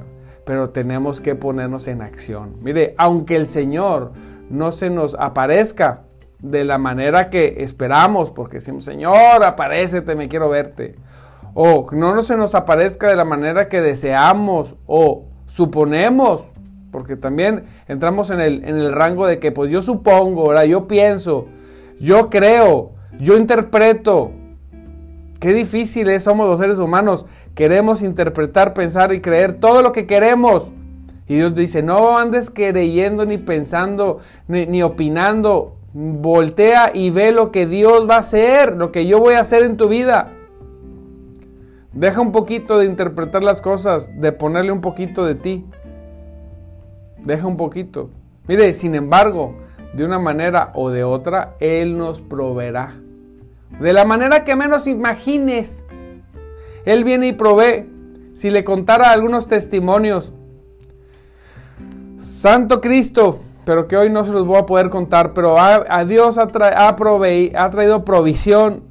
pero 0.46 0.70
tenemos 0.70 1.22
que 1.22 1.36
ponernos 1.36 1.88
en 1.88 2.02
acción. 2.02 2.58
Mire, 2.62 2.94
aunque 2.98 3.38
el 3.38 3.46
Señor 3.46 4.12
no 4.50 4.72
se 4.74 4.90
nos 4.90 5.16
aparezca, 5.16 6.04
de 6.42 6.66
la 6.66 6.78
manera 6.78 7.30
que 7.30 7.56
esperamos, 7.60 8.32
porque 8.32 8.58
decimos, 8.58 8.84
Señor, 8.84 9.44
aparécete, 9.44 10.16
me 10.16 10.28
quiero 10.28 10.50
verte. 10.50 10.96
O 11.54 11.88
no 11.92 12.22
se 12.24 12.38
nos 12.38 12.56
aparezca 12.56 13.08
de 13.08 13.16
la 13.16 13.26
manera 13.26 13.68
que 13.68 13.82
deseamos 13.82 14.76
o 14.88 15.26
suponemos, 15.46 16.46
porque 16.92 17.16
también 17.16 17.66
entramos 17.88 18.32
en 18.32 18.42
el, 18.42 18.64
en 18.64 18.78
el 18.78 18.94
rango 18.94 19.28
de 19.28 19.40
que 19.40 19.52
pues 19.52 19.72
yo 19.72 19.82
supongo, 19.82 20.50
¿verdad? 20.50 20.64
yo 20.64 20.88
pienso, 20.88 21.48
yo 22.00 22.30
creo, 22.30 22.94
yo 23.20 23.38
interpreto. 23.38 24.32
Qué 25.40 25.54
difícil 25.54 26.10
es, 26.10 26.24
somos 26.24 26.48
los 26.48 26.60
seres 26.60 26.80
humanos, 26.80 27.26
queremos 27.56 28.04
interpretar, 28.04 28.74
pensar 28.74 29.12
y 29.14 29.22
creer 29.22 29.56
todo 29.56 29.82
lo 29.82 29.92
que 29.92 30.06
queremos. 30.06 30.72
Y 31.28 31.36
Dios 31.36 31.56
dice, 31.56 31.82
no 31.82 32.18
andes 32.18 32.50
creyendo 32.50 33.26
ni 33.26 33.38
pensando 33.38 34.20
ni, 34.48 34.66
ni 34.68 34.84
opinando, 34.84 35.78
Voltea 35.94 36.92
y 36.94 37.10
ve 37.10 37.32
lo 37.32 37.52
que 37.52 37.66
Dios 37.66 38.10
va 38.10 38.16
a 38.16 38.20
hacer, 38.20 38.78
lo 38.78 38.92
que 38.92 39.08
yo 39.08 39.20
voy 39.20 39.34
a 39.34 39.42
hacer 39.42 39.64
en 39.64 39.78
tu 39.78 39.90
vida. 39.90 40.32
Deja 41.94 42.22
un 42.22 42.32
poquito 42.32 42.78
de 42.78 42.86
interpretar 42.86 43.44
las 43.44 43.62
cosas, 43.62 44.10
de 44.20 44.32
ponerle 44.32 44.72
un 44.72 44.80
poquito 44.80 45.26
de 45.26 45.36
ti. 45.36 45.66
Deja 47.24 47.46
un 47.46 47.58
poquito. 47.58 48.10
Mire, 48.48 48.74
sin 48.74 48.96
embargo, 48.96 49.56
de 49.94 50.06
una 50.06 50.18
manera 50.18 50.72
o 50.74 50.90
de 50.90 51.04
otra, 51.04 51.56
Él 51.60 51.98
nos 51.98 52.22
proveerá. 52.22 52.96
De 53.80 53.92
la 53.92 54.06
manera 54.06 54.46
que 54.46 54.56
menos 54.56 54.88
imagines. 54.88 55.86
Él 56.86 57.04
viene 57.04 57.28
y 57.28 57.34
provee. 57.34 57.90
Si 58.34 58.50
le 58.50 58.64
contara 58.64 59.12
algunos 59.12 59.48
testimonios. 59.48 60.34
Santo 62.18 62.80
Cristo, 62.80 63.40
pero 63.72 63.88
que 63.88 63.96
hoy 63.96 64.10
no 64.10 64.26
se 64.26 64.34
los 64.34 64.46
voy 64.46 64.58
a 64.58 64.66
poder 64.66 64.90
contar, 64.90 65.32
pero 65.32 65.58
a, 65.58 66.04
Dios 66.04 66.38
ha, 66.38 66.42
ha, 66.42 66.90
ha 66.90 67.70
traído 67.70 68.04
provisión. 68.04 68.84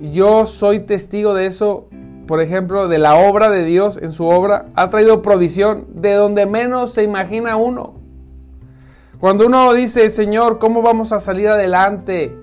Yo 0.00 0.46
soy 0.46 0.80
testigo 0.80 1.34
de 1.34 1.44
eso, 1.44 1.86
por 2.26 2.40
ejemplo, 2.40 2.88
de 2.88 2.96
la 2.96 3.16
obra 3.16 3.50
de 3.50 3.64
Dios 3.64 3.98
en 4.00 4.12
su 4.12 4.26
obra, 4.26 4.70
ha 4.74 4.88
traído 4.88 5.20
provisión 5.20 5.86
de 5.90 6.14
donde 6.14 6.46
menos 6.46 6.94
se 6.94 7.02
imagina 7.02 7.56
uno. 7.56 7.96
Cuando 9.20 9.44
uno 9.46 9.74
dice, 9.74 10.08
Señor, 10.08 10.58
¿cómo 10.58 10.80
vamos 10.80 11.12
a 11.12 11.20
salir 11.20 11.48
adelante? 11.48 12.34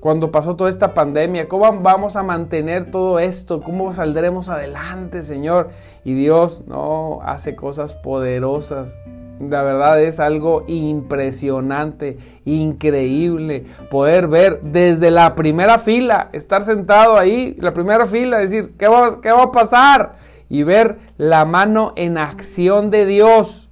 Cuando 0.00 0.32
pasó 0.32 0.56
toda 0.56 0.68
esta 0.68 0.94
pandemia, 0.94 1.46
¿cómo 1.46 1.80
vamos 1.80 2.16
a 2.16 2.24
mantener 2.24 2.90
todo 2.90 3.20
esto? 3.20 3.62
¿Cómo 3.62 3.94
saldremos 3.94 4.48
adelante, 4.48 5.22
Señor? 5.22 5.68
Y 6.04 6.14
Dios 6.14 6.64
no 6.66 7.20
hace 7.22 7.54
cosas 7.54 7.94
poderosas. 7.94 8.98
La 9.40 9.62
verdad 9.62 10.02
es 10.02 10.20
algo 10.20 10.64
impresionante, 10.68 12.18
increíble, 12.44 13.64
poder 13.90 14.28
ver 14.28 14.60
desde 14.62 15.10
la 15.10 15.34
primera 15.34 15.78
fila, 15.78 16.28
estar 16.34 16.62
sentado 16.62 17.16
ahí, 17.16 17.56
la 17.58 17.72
primera 17.72 18.04
fila, 18.04 18.38
decir, 18.38 18.74
¿qué 18.78 18.86
va, 18.86 19.22
qué 19.22 19.32
va 19.32 19.44
a 19.44 19.52
pasar? 19.52 20.16
Y 20.50 20.62
ver 20.62 20.98
la 21.16 21.46
mano 21.46 21.94
en 21.96 22.18
acción 22.18 22.90
de 22.90 23.06
Dios, 23.06 23.70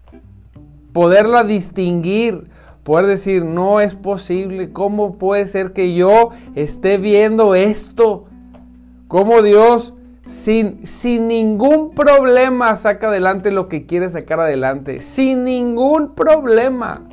poderla 0.94 1.44
distinguir, 1.44 2.48
poder 2.82 3.04
decir, 3.04 3.44
no 3.44 3.82
es 3.82 3.94
posible, 3.94 4.72
¿cómo 4.72 5.18
puede 5.18 5.44
ser 5.44 5.74
que 5.74 5.94
yo 5.94 6.30
esté 6.54 6.96
viendo 6.96 7.54
esto? 7.54 8.24
¿Cómo 9.06 9.42
Dios 9.42 9.92
sin, 10.28 10.86
sin 10.86 11.26
ningún 11.26 11.94
problema 11.94 12.76
saca 12.76 13.08
adelante 13.08 13.50
lo 13.50 13.66
que 13.66 13.86
quiere 13.86 14.10
sacar 14.10 14.40
adelante. 14.40 15.00
Sin 15.00 15.44
ningún 15.44 16.14
problema. 16.14 17.08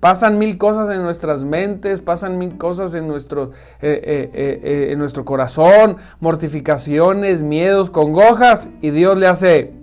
Pasan 0.00 0.38
mil 0.38 0.56
cosas 0.56 0.88
en 0.88 1.02
nuestras 1.02 1.44
mentes, 1.44 2.00
pasan 2.00 2.38
mil 2.38 2.56
cosas 2.56 2.94
en 2.94 3.08
nuestro, 3.08 3.50
eh, 3.82 4.00
eh, 4.32 4.60
eh, 4.62 4.88
en 4.92 4.98
nuestro 4.98 5.26
corazón, 5.26 5.98
mortificaciones, 6.20 7.42
miedos, 7.42 7.90
congojas, 7.90 8.70
y 8.80 8.90
Dios 8.90 9.18
le 9.18 9.26
hace... 9.26 9.74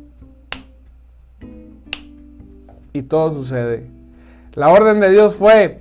Y 2.92 3.04
todo 3.04 3.32
sucede. 3.32 3.88
La 4.54 4.70
orden 4.70 5.00
de 5.00 5.12
Dios 5.12 5.36
fue, 5.36 5.80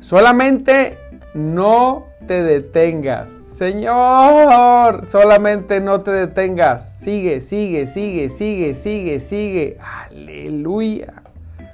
solamente 0.00 0.98
no 1.34 2.06
te 2.26 2.42
detengas. 2.42 3.49
Señor, 3.60 5.06
solamente 5.06 5.82
no 5.82 6.00
te 6.00 6.10
detengas. 6.12 6.98
Sigue, 6.98 7.42
sigue, 7.42 7.84
sigue, 7.84 8.30
sigue, 8.30 8.72
sigue, 8.74 9.20
sigue. 9.20 9.78
Aleluya. 10.06 11.24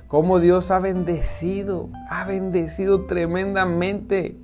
Como 0.09 0.40
Dios 0.40 0.73
ha 0.73 0.81
bendecido, 0.81 1.88
ha 2.11 2.25
bendecido 2.25 3.07
tremendamente. 3.07 4.37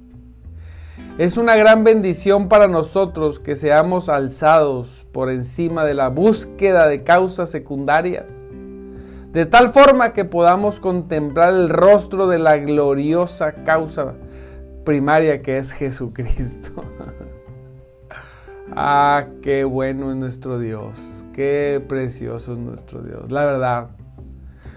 Es 1.18 1.36
una 1.36 1.56
gran 1.56 1.82
bendición 1.82 2.46
para 2.46 2.68
nosotros 2.68 3.40
que 3.40 3.56
seamos 3.56 4.08
alzados 4.08 5.04
por 5.10 5.28
encima 5.28 5.84
de 5.84 5.94
la 5.94 6.10
búsqueda 6.10 6.86
de 6.86 7.02
causas 7.02 7.50
secundarias, 7.50 8.44
de 9.32 9.46
tal 9.46 9.72
forma 9.72 10.12
que 10.12 10.24
podamos 10.24 10.78
contemplar 10.78 11.52
el 11.52 11.70
rostro 11.70 12.28
de 12.28 12.38
la 12.38 12.58
gloriosa 12.58 13.64
causa 13.64 14.14
primaria 14.84 15.42
que 15.42 15.58
es 15.58 15.72
Jesucristo. 15.72 16.84
Ah, 18.76 19.26
qué 19.42 19.64
bueno 19.64 20.10
es 20.10 20.16
nuestro 20.16 20.58
Dios, 20.58 21.24
qué 21.32 21.82
precioso 21.86 22.52
es 22.52 22.58
nuestro 22.58 23.02
Dios, 23.02 23.30
la 23.30 23.44
verdad. 23.44 23.88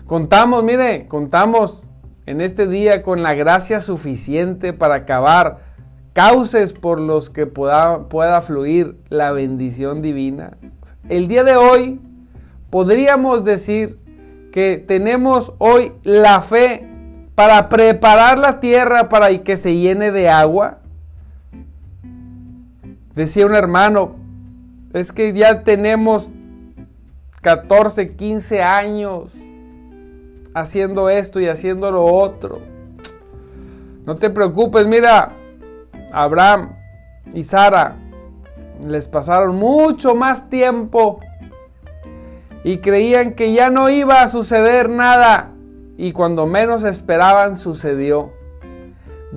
Contamos, 0.05 0.63
mire, 0.63 1.07
contamos 1.07 1.83
en 2.25 2.41
este 2.41 2.67
día 2.67 3.01
con 3.01 3.23
la 3.23 3.33
gracia 3.33 3.79
suficiente 3.79 4.73
para 4.73 4.95
acabar 4.95 5.59
cauces 6.13 6.73
por 6.73 6.99
los 6.99 7.29
que 7.29 7.45
pueda, 7.45 8.07
pueda 8.07 8.41
fluir 8.41 8.97
la 9.09 9.31
bendición 9.31 10.01
divina. 10.01 10.57
El 11.09 11.27
día 11.27 11.43
de 11.43 11.55
hoy 11.55 11.99
podríamos 12.69 13.43
decir 13.43 13.99
que 14.51 14.77
tenemos 14.77 15.53
hoy 15.57 15.91
la 16.03 16.39
fe 16.39 16.87
para 17.35 17.67
preparar 17.67 18.39
la 18.39 18.59
tierra 18.61 19.09
para 19.09 19.37
que 19.43 19.57
se 19.57 19.75
llene 19.75 20.11
de 20.11 20.29
agua. 20.29 20.79
Decía 23.15 23.45
un 23.45 23.55
hermano, 23.55 24.15
es 24.93 25.11
que 25.13 25.31
ya 25.31 25.63
tenemos 25.63 26.29
14, 27.41 28.15
15 28.15 28.61
años 28.61 29.33
haciendo 30.53 31.09
esto 31.09 31.39
y 31.39 31.47
haciendo 31.47 31.91
lo 31.91 32.05
otro. 32.05 32.61
No 34.05 34.15
te 34.15 34.29
preocupes, 34.29 34.85
mira, 34.85 35.31
Abraham 36.11 36.75
y 37.33 37.43
Sara 37.43 37.97
les 38.85 39.07
pasaron 39.07 39.55
mucho 39.55 40.13
más 40.15 40.49
tiempo 40.49 41.19
y 42.63 42.79
creían 42.79 43.33
que 43.33 43.53
ya 43.53 43.69
no 43.69 43.89
iba 43.89 44.21
a 44.21 44.27
suceder 44.27 44.89
nada 44.89 45.51
y 45.97 46.11
cuando 46.11 46.45
menos 46.45 46.83
esperaban 46.83 47.55
sucedió. 47.55 48.34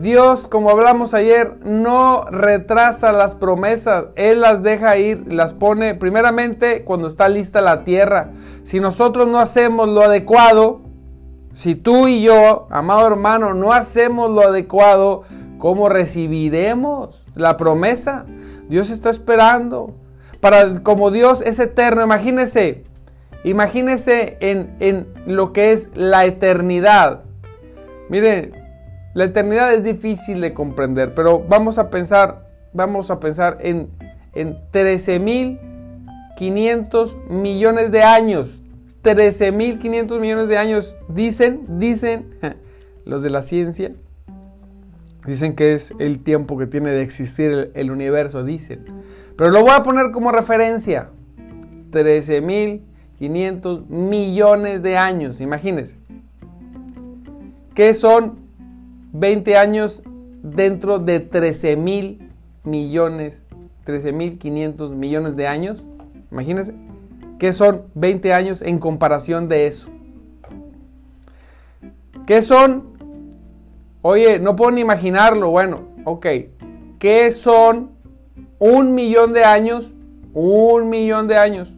Dios, 0.00 0.46
como 0.46 0.70
hablamos 0.70 1.12
ayer, 1.12 1.56
no 1.64 2.24
retrasa 2.30 3.10
las 3.10 3.34
promesas, 3.34 4.06
Él 4.14 4.40
las 4.40 4.62
deja 4.62 4.96
ir, 4.96 5.32
las 5.32 5.54
pone 5.54 5.96
primeramente 5.96 6.84
cuando 6.84 7.08
está 7.08 7.28
lista 7.28 7.60
la 7.60 7.82
tierra. 7.82 8.30
Si 8.62 8.78
nosotros 8.78 9.26
no 9.26 9.40
hacemos 9.40 9.88
lo 9.88 10.02
adecuado, 10.02 10.82
si 11.52 11.74
tú 11.74 12.06
y 12.06 12.22
yo, 12.22 12.68
amado 12.70 13.08
hermano, 13.08 13.54
no 13.54 13.72
hacemos 13.72 14.30
lo 14.30 14.42
adecuado, 14.42 15.24
¿cómo 15.58 15.88
recibiremos 15.88 17.26
la 17.34 17.56
promesa? 17.56 18.24
Dios 18.68 18.90
está 18.90 19.10
esperando. 19.10 19.96
Para, 20.40 20.80
como 20.84 21.10
Dios 21.10 21.42
es 21.42 21.58
eterno, 21.58 22.04
imagínese, 22.04 22.84
imagínese 23.42 24.36
en, 24.38 24.76
en 24.78 25.08
lo 25.26 25.52
que 25.52 25.72
es 25.72 25.90
la 25.94 26.24
eternidad. 26.24 27.22
Miren, 28.08 28.57
la 29.14 29.24
eternidad 29.24 29.72
es 29.72 29.82
difícil 29.82 30.40
de 30.40 30.54
comprender, 30.54 31.14
pero 31.14 31.40
vamos 31.40 31.78
a 31.78 31.90
pensar, 31.90 32.48
vamos 32.72 33.10
a 33.10 33.18
pensar 33.20 33.58
en, 33.60 33.90
en 34.34 34.56
13.500 34.72 37.28
millones 37.28 37.90
de 37.90 38.02
años. 38.02 38.60
13.500 39.02 40.20
millones 40.20 40.48
de 40.48 40.58
años 40.58 40.96
dicen, 41.08 41.64
dicen 41.78 42.34
los 43.04 43.22
de 43.22 43.30
la 43.30 43.42
ciencia, 43.42 43.94
dicen 45.26 45.54
que 45.54 45.72
es 45.72 45.94
el 45.98 46.22
tiempo 46.22 46.58
que 46.58 46.66
tiene 46.66 46.90
de 46.90 47.00
existir 47.02 47.70
el, 47.74 47.90
universo, 47.90 48.44
dicen. 48.44 48.84
Pero 49.36 49.50
lo 49.50 49.62
voy 49.62 49.70
a 49.70 49.82
poner 49.82 50.10
como 50.10 50.30
referencia. 50.32 51.08
13.500 51.90 53.88
millones 53.88 54.82
de 54.82 54.98
años, 54.98 55.40
imagínense. 55.40 55.98
¿Qué 57.74 57.94
son 57.94 58.47
20 59.12 59.56
años 59.56 60.02
dentro 60.42 60.98
de 60.98 61.20
13 61.20 61.76
mil 61.76 62.30
millones, 62.64 63.46
13 63.84 64.12
mil 64.12 64.38
500 64.38 64.92
millones 64.92 65.36
de 65.36 65.46
años. 65.46 65.86
Imagínense, 66.30 66.74
¿qué 67.38 67.52
son 67.52 67.84
20 67.94 68.32
años 68.32 68.62
en 68.62 68.78
comparación 68.78 69.48
de 69.48 69.66
eso? 69.66 69.90
¿Qué 72.26 72.42
son? 72.42 72.92
Oye, 74.02 74.38
no 74.38 74.54
puedo 74.54 74.70
ni 74.70 74.82
imaginarlo. 74.82 75.50
Bueno, 75.50 75.88
ok. 76.04 76.26
¿Qué 76.98 77.32
son 77.32 77.92
un 78.58 78.94
millón 78.94 79.32
de 79.32 79.44
años? 79.44 79.94
Un 80.34 80.90
millón 80.90 81.26
de 81.26 81.38
años. 81.38 81.74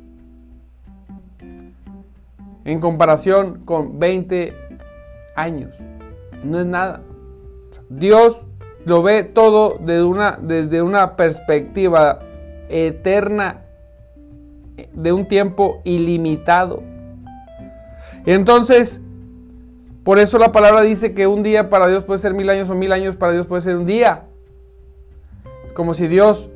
En 2.65 2.81
comparación 2.81 3.63
con 3.65 3.99
20 3.99 4.53
años. 5.37 5.77
No 6.43 6.59
es 6.59 6.67
nada. 6.67 7.03
Dios 7.89 8.45
lo 8.85 9.03
ve 9.03 9.25
todo 9.25 9.79
una, 9.79 10.39
desde 10.41 10.83
una 10.83 11.17
perspectiva 11.17 12.21
eterna, 12.69 13.63
de 14.93 15.13
un 15.13 15.27
tiempo 15.27 15.83
ilimitado. 15.85 16.83
Entonces, 18.25 19.03
por 20.05 20.19
eso 20.19 20.39
la 20.39 20.53
palabra 20.53 20.81
dice 20.83 21.13
que 21.13 21.27
un 21.27 21.43
día 21.43 21.69
para 21.69 21.87
Dios 21.87 22.05
puede 22.05 22.19
ser 22.19 22.33
mil 22.33 22.49
años 22.49 22.71
o 22.71 22.75
mil 22.75 22.93
años 22.93 23.17
para 23.17 23.33
Dios 23.33 23.47
puede 23.47 23.61
ser 23.61 23.77
un 23.77 23.87
día. 23.87 24.25
Es 25.67 25.73
como 25.73 25.95
si 25.95 26.07
Dios 26.09 26.51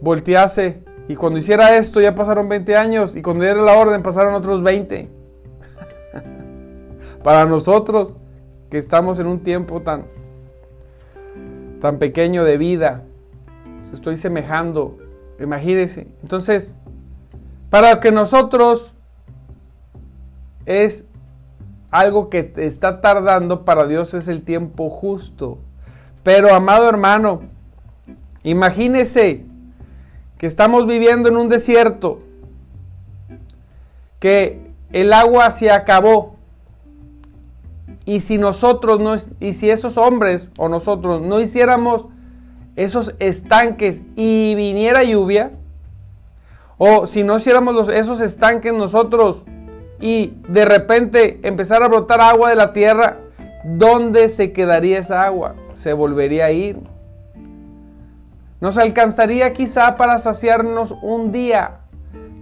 voltease 0.00 0.82
y 1.08 1.16
cuando 1.16 1.38
hiciera 1.38 1.76
esto 1.76 2.00
ya 2.00 2.14
pasaron 2.14 2.48
20 2.48 2.76
años 2.76 3.16
y 3.16 3.22
cuando 3.22 3.44
diera 3.44 3.62
la 3.62 3.78
orden 3.78 4.02
pasaron 4.02 4.34
otros 4.34 4.62
20. 4.62 5.08
para 7.22 7.46
nosotros 7.46 8.16
que 8.70 8.78
estamos 8.78 9.18
en 9.18 9.26
un 9.26 9.40
tiempo 9.40 9.80
tan 9.80 10.06
tan 11.82 11.96
pequeño 11.96 12.44
de 12.44 12.58
vida. 12.58 13.02
Estoy 13.92 14.16
semejando, 14.16 14.98
imagínense. 15.40 16.06
Entonces, 16.22 16.76
para 17.70 17.98
que 17.98 18.12
nosotros 18.12 18.94
es 20.64 21.06
algo 21.90 22.30
que 22.30 22.52
está 22.56 23.00
tardando, 23.00 23.64
para 23.64 23.88
Dios 23.88 24.14
es 24.14 24.28
el 24.28 24.42
tiempo 24.42 24.90
justo. 24.90 25.58
Pero, 26.22 26.54
amado 26.54 26.88
hermano, 26.88 27.42
imagínese 28.44 29.44
que 30.38 30.46
estamos 30.46 30.86
viviendo 30.86 31.28
en 31.30 31.36
un 31.36 31.48
desierto, 31.48 32.20
que 34.20 34.70
el 34.92 35.12
agua 35.12 35.50
se 35.50 35.72
acabó, 35.72 36.31
y 38.04 38.20
si 38.20 38.38
nosotros 38.38 39.00
no, 39.00 39.14
y 39.40 39.52
si 39.52 39.70
esos 39.70 39.96
hombres 39.96 40.50
o 40.58 40.68
nosotros 40.68 41.22
no 41.22 41.40
hiciéramos 41.40 42.06
esos 42.74 43.14
estanques 43.18 44.02
y 44.16 44.54
viniera 44.54 45.02
lluvia, 45.04 45.52
o 46.78 47.06
si 47.06 47.22
no 47.22 47.36
hiciéramos 47.36 47.88
esos 47.88 48.20
estanques 48.20 48.72
nosotros 48.72 49.44
y 50.00 50.34
de 50.48 50.64
repente 50.64 51.38
empezara 51.44 51.86
a 51.86 51.88
brotar 51.88 52.20
agua 52.20 52.50
de 52.50 52.56
la 52.56 52.72
tierra, 52.72 53.18
¿dónde 53.64 54.28
se 54.28 54.52
quedaría 54.52 54.98
esa 54.98 55.22
agua? 55.22 55.54
Se 55.74 55.92
volvería 55.92 56.46
a 56.46 56.50
ir. 56.50 56.80
Nos 58.60 58.78
alcanzaría 58.78 59.52
quizá 59.52 59.96
para 59.96 60.18
saciarnos 60.18 60.94
un 61.02 61.30
día. 61.30 61.80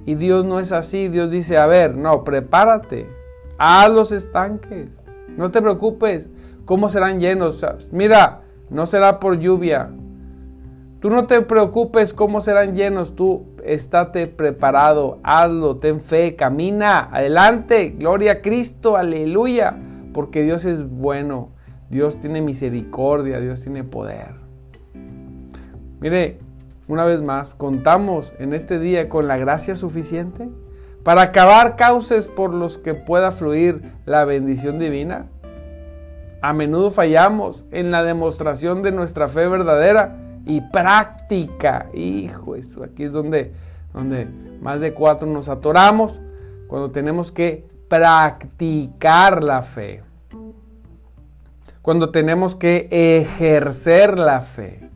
Y 0.07 0.14
Dios 0.14 0.44
no 0.44 0.59
es 0.59 0.73
así. 0.73 1.09
Dios 1.09 1.31
dice, 1.31 1.57
a 1.59 1.66
ver, 1.66 1.96
no, 1.96 2.25
prepárate. 2.25 3.09
Haz 3.59 3.90
los 3.90 4.12
estanques. 4.12 5.01
No 5.37 5.51
te 5.51 5.62
preocupes, 5.62 6.31
¿cómo 6.64 6.88
serán 6.88 7.21
llenos? 7.21 7.64
Mira, 7.90 8.43
no 8.69 8.87
será 8.87 9.21
por 9.21 9.38
lluvia. 9.38 9.90
Tú 11.01 11.09
no 11.09 11.27
te 11.27 11.40
preocupes 11.40 12.12
cómo 12.12 12.40
serán 12.43 12.75
llenos, 12.75 13.16
tú 13.16 13.47
estate 13.64 14.27
preparado, 14.27 15.19
hazlo, 15.23 15.77
ten 15.79 15.99
fe, 15.99 16.37
camina, 16.37 17.09
adelante, 17.11 17.95
gloria 17.99 18.33
a 18.33 18.40
Cristo, 18.43 18.99
aleluya, 18.99 19.79
porque 20.12 20.43
Dios 20.43 20.66
es 20.66 20.88
bueno, 20.88 21.53
Dios 21.88 22.19
tiene 22.19 22.43
misericordia, 22.43 23.40
Dios 23.40 23.62
tiene 23.62 23.83
poder. 23.83 24.35
Mire, 26.01 26.38
una 26.87 27.07
vez 27.07 27.23
más, 27.23 27.55
contamos 27.55 28.35
en 28.38 28.53
este 28.53 28.79
día 28.79 29.09
con 29.09 29.27
la 29.27 29.38
gracia 29.38 29.75
suficiente 29.75 30.51
para 31.03 31.23
acabar 31.23 31.77
cauces 31.77 32.29
por 32.29 32.53
los 32.53 32.79
que 32.79 32.95
pueda 32.95 33.31
fluir 33.31 33.83
la 34.07 34.25
bendición 34.25 34.79
divina? 34.79 35.27
A 36.43 36.53
menudo 36.53 36.91
fallamos 36.91 37.65
en 37.71 37.91
la 37.91 38.03
demostración 38.03 38.83
de 38.83 38.93
nuestra 38.93 39.29
fe 39.29 39.47
verdadera 39.47 40.17
y 40.47 40.61
práctica. 40.61 41.87
Hijo, 41.93 42.57
eso 42.57 42.83
aquí 42.83 43.05
es 43.05 43.13
donde, 43.13 43.53
donde 43.93 44.27
más 44.61 44.81
de 44.81 44.95
cuatro 44.95 45.27
nos 45.27 45.49
atoramos 45.49 46.21
cuando 46.67 46.91
tenemos 46.91 47.31
que 47.31 47.69
practicar 47.89 49.43
la 49.43 49.63
fe. 49.63 50.03
Cuando 51.83 52.11
tenemos 52.11 52.55
que 52.57 52.89
ejercer 52.91 54.19
la 54.19 54.41
fe. 54.41 54.89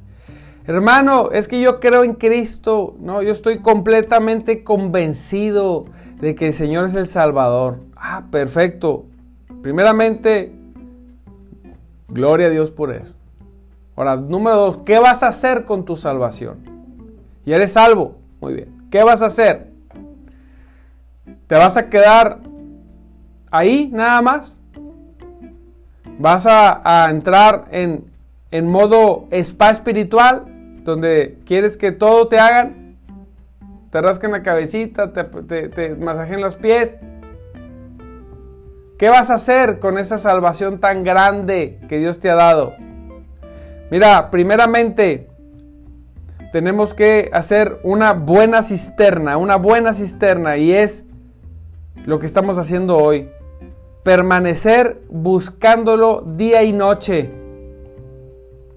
Hermano, 0.66 1.30
es 1.30 1.46
que 1.46 1.60
yo 1.60 1.78
creo 1.78 2.04
en 2.04 2.14
Cristo, 2.14 2.96
no, 2.98 3.22
yo 3.22 3.32
estoy 3.32 3.60
completamente 3.60 4.64
convencido 4.64 5.86
de 6.20 6.34
que 6.34 6.48
el 6.48 6.52
Señor 6.54 6.86
es 6.86 6.94
el 6.94 7.06
Salvador. 7.06 7.80
Ah, 7.96 8.24
perfecto. 8.30 9.04
Primeramente, 9.62 10.54
gloria 12.08 12.46
a 12.46 12.50
Dios 12.50 12.70
por 12.70 12.92
eso. 12.92 13.14
Ahora, 13.96 14.16
número 14.16 14.56
dos, 14.56 14.78
¿qué 14.84 14.98
vas 14.98 15.22
a 15.22 15.28
hacer 15.28 15.64
con 15.64 15.84
tu 15.84 15.96
salvación? 15.96 16.58
Y 17.44 17.52
eres 17.52 17.72
salvo, 17.72 18.16
muy 18.40 18.54
bien. 18.54 18.88
¿Qué 18.90 19.02
vas 19.02 19.22
a 19.22 19.26
hacer? 19.26 19.70
¿Te 21.46 21.54
vas 21.56 21.76
a 21.76 21.90
quedar 21.90 22.40
ahí 23.50 23.90
nada 23.92 24.22
más? 24.22 24.62
vas 26.18 26.46
a, 26.46 27.08
entrar 27.10 27.66
en, 27.70 28.04
en 28.50 28.66
modo 28.66 29.26
spa 29.30 29.70
espiritual, 29.70 30.44
donde 30.84 31.38
quieres 31.46 31.76
que 31.76 31.92
todo 31.92 32.28
te 32.28 32.38
hagan, 32.38 32.96
te 33.90 34.00
rasquen 34.00 34.32
la 34.32 34.42
cabecita, 34.42 35.12
te, 35.12 35.24
te, 35.24 35.68
te 35.68 35.94
masajen 35.96 36.40
los 36.40 36.56
pies. 36.56 36.98
¿Qué 38.98 39.08
vas 39.08 39.30
a 39.30 39.34
hacer 39.34 39.80
con 39.80 39.98
esa 39.98 40.18
salvación 40.18 40.78
tan 40.78 41.02
grande 41.02 41.80
que 41.88 41.98
Dios 41.98 42.20
te 42.20 42.30
ha 42.30 42.34
dado? 42.34 42.74
Mira, 43.90 44.30
primeramente 44.30 45.28
tenemos 46.52 46.94
que 46.94 47.30
hacer 47.32 47.80
una 47.82 48.12
buena 48.12 48.62
cisterna, 48.62 49.36
una 49.36 49.56
buena 49.56 49.94
cisterna 49.94 50.56
y 50.56 50.72
es 50.72 51.06
lo 52.04 52.18
que 52.18 52.26
estamos 52.26 52.58
haciendo 52.58 52.98
hoy. 52.98 53.30
Permanecer 54.02 55.00
buscándolo 55.08 56.22
día 56.36 56.62
y 56.62 56.72
noche. 56.72 57.30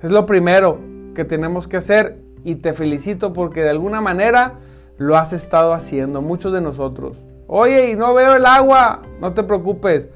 Es 0.01 0.09
lo 0.09 0.25
primero 0.25 0.86
que 1.17 1.25
tenemos 1.25 1.67
que 1.67 1.77
hacer 1.77 2.21
y 2.43 2.57
te 2.57 2.73
felicito 2.73 3.33
porque 3.33 3.63
de 3.63 3.71
alguna 3.71 4.01
manera 4.01 4.59
lo 4.97 5.17
has 5.17 5.33
estado 5.33 5.73
haciendo, 5.73 6.21
muchos 6.21 6.53
de 6.53 6.61
nosotros. 6.61 7.17
Oye, 7.47 7.89
y 7.89 7.95
no 7.95 8.13
veo 8.13 8.35
el 8.35 8.45
agua, 8.45 9.01
no 9.19 9.33
te 9.33 9.41
preocupes. 9.41 10.09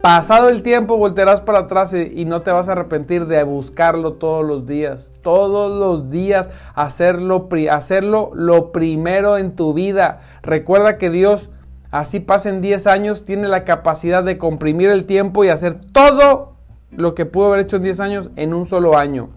Pasado 0.00 0.48
el 0.48 0.62
tiempo 0.62 0.96
volterás 0.96 1.42
para 1.42 1.60
atrás 1.60 1.92
y, 1.92 2.24
no 2.24 2.40
te 2.40 2.50
vas 2.50 2.70
a 2.70 2.72
arrepentir 2.72 3.26
de 3.26 3.42
buscarlo 3.42 4.14
todos 4.14 4.46
los 4.46 4.64
días. 4.64 5.12
Todos 5.20 5.78
los 5.78 6.08
días 6.08 6.48
hacerlo, 6.74 7.48
hacerlo 7.70 8.30
lo 8.32 8.72
primero 8.72 9.36
en 9.36 9.54
tu 9.54 9.74
vida. 9.74 10.20
Recuerda 10.40 10.96
que 10.96 11.10
Dios, 11.10 11.50
así 11.90 12.20
pasen 12.20 12.62
10 12.62 12.86
años, 12.86 13.26
tiene 13.26 13.48
la 13.48 13.64
capacidad 13.64 14.24
de 14.24 14.38
comprimir 14.38 14.88
el 14.88 15.04
tiempo 15.04 15.44
y 15.44 15.48
hacer 15.48 15.78
todo 15.92 16.54
lo 16.90 17.14
que 17.14 17.26
pudo 17.26 17.48
haber 17.48 17.60
hecho 17.60 17.76
en 17.76 17.82
10 17.82 18.00
años 18.00 18.30
en 18.36 18.54
un 18.54 18.64
solo 18.64 18.96
año, 18.96 19.28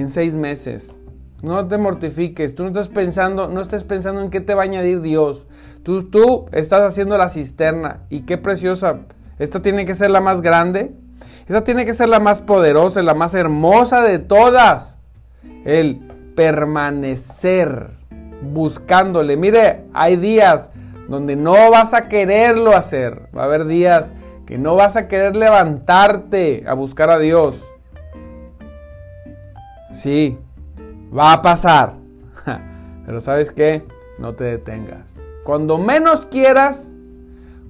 en 0.00 0.08
6 0.08 0.34
meses. 0.34 0.98
No 1.42 1.66
te 1.68 1.78
mortifiques, 1.78 2.54
tú 2.54 2.64
no 2.64 2.68
estás 2.68 2.88
pensando, 2.88 3.48
no 3.48 3.60
estés 3.60 3.84
pensando 3.84 4.22
en 4.22 4.30
qué 4.30 4.40
te 4.40 4.54
va 4.54 4.62
a 4.62 4.64
añadir 4.64 5.00
Dios. 5.00 5.46
Tú, 5.82 6.10
tú 6.10 6.46
estás 6.52 6.82
haciendo 6.82 7.16
la 7.16 7.30
cisterna 7.30 8.00
y 8.10 8.20
qué 8.20 8.38
preciosa 8.38 9.00
esta 9.38 9.62
tiene 9.62 9.84
que 9.84 9.94
ser 9.94 10.10
la 10.10 10.20
más 10.20 10.42
grande. 10.42 10.92
Esta 11.46 11.64
tiene 11.64 11.84
que 11.84 11.94
ser 11.94 12.08
la 12.08 12.20
más 12.20 12.40
poderosa, 12.40 13.02
la 13.02 13.14
más 13.14 13.34
hermosa 13.34 14.02
de 14.02 14.18
todas. 14.18 14.98
El 15.64 16.00
permanecer 16.34 17.90
buscándole. 18.42 19.36
Mire, 19.36 19.84
hay 19.94 20.16
días 20.16 20.70
donde 21.08 21.36
no 21.36 21.70
vas 21.70 21.94
a 21.94 22.08
quererlo 22.08 22.76
hacer. 22.76 23.28
Va 23.36 23.42
a 23.42 23.46
haber 23.46 23.66
días 23.66 24.12
que 24.46 24.58
no 24.58 24.74
vas 24.74 24.96
a 24.96 25.08
querer 25.08 25.36
levantarte 25.36 26.64
a 26.66 26.74
buscar 26.74 27.10
a 27.10 27.18
Dios. 27.18 27.64
Sí, 29.98 30.38
va 31.16 31.32
a 31.32 31.42
pasar. 31.42 31.96
Pero 33.04 33.20
sabes 33.20 33.50
qué? 33.50 33.84
No 34.20 34.34
te 34.34 34.44
detengas. 34.44 35.16
Cuando 35.42 35.76
menos 35.76 36.20
quieras, 36.26 36.94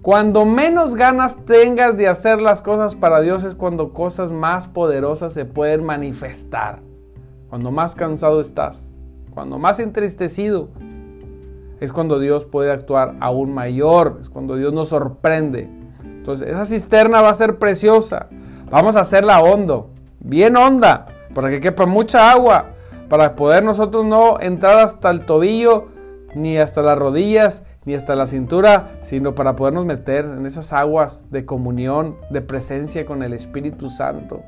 cuando 0.03 0.45
menos 0.45 0.95
ganas 0.95 1.43
tengas 1.47 1.97
de 1.97 2.07
hacer 2.07 2.39
las 2.39 2.61
cosas 2.61 2.97
para 2.97 3.23
Dios 3.23 3.45
es 3.45 3.55
cuando 3.55 3.95
cosas 3.95 4.31
más 4.31 4.69
poderosas 4.69 5.33
se 5.33 5.47
pueden 5.47 5.87
manifestar. 5.87 6.83
Cuando 7.49 7.71
más 7.71 7.95
cansado 7.95 8.43
estás, 8.43 8.95
cuando 9.33 9.59
más 9.59 9.81
entristecido, 9.81 10.69
es 11.81 11.95
cuando 11.95 12.19
Dios 12.19 12.45
puede 12.45 12.71
actuar 12.71 13.17
aún 13.21 13.55
mayor, 13.55 14.19
es 14.21 14.29
cuando 14.29 14.57
Dios 14.57 14.75
nos 14.75 14.91
sorprende. 14.91 15.71
Entonces, 16.05 16.49
esa 16.51 16.67
cisterna 16.67 17.23
va 17.23 17.31
a 17.31 17.35
ser 17.35 17.59
preciosa. 17.59 18.29
Vamos 18.71 18.97
a 18.97 19.01
hacerla 19.01 19.41
hondo, 19.41 19.93
bien 20.21 20.59
honda, 20.59 21.07
para 21.35 21.51
que 21.51 21.61
quepa 21.61 21.87
mucha 21.87 22.31
agua, 22.31 22.71
para 23.09 23.37
poder 23.37 23.65
nosotros 23.65 24.05
no 24.05 24.41
entrar 24.41 24.79
hasta 24.79 25.11
el 25.11 25.25
tobillo, 25.25 25.89
ni 26.35 26.59
hasta 26.59 26.83
las 26.83 26.99
rodillas, 26.99 27.65
ni 27.85 27.95
hasta 27.95 28.15
la 28.15 28.27
cintura, 28.27 28.99
sino 29.03 29.35
para 29.35 29.57
podernos 29.57 29.87
meter 29.87 30.25
en 30.25 30.47
esas 30.47 30.73
aguas 30.73 31.31
de 31.31 31.47
comunión, 31.47 32.17
de 32.31 32.43
presencia 32.43 33.07
con 33.07 33.23
el 33.23 33.33
Espíritu 33.33 33.89
Santo, 33.89 34.43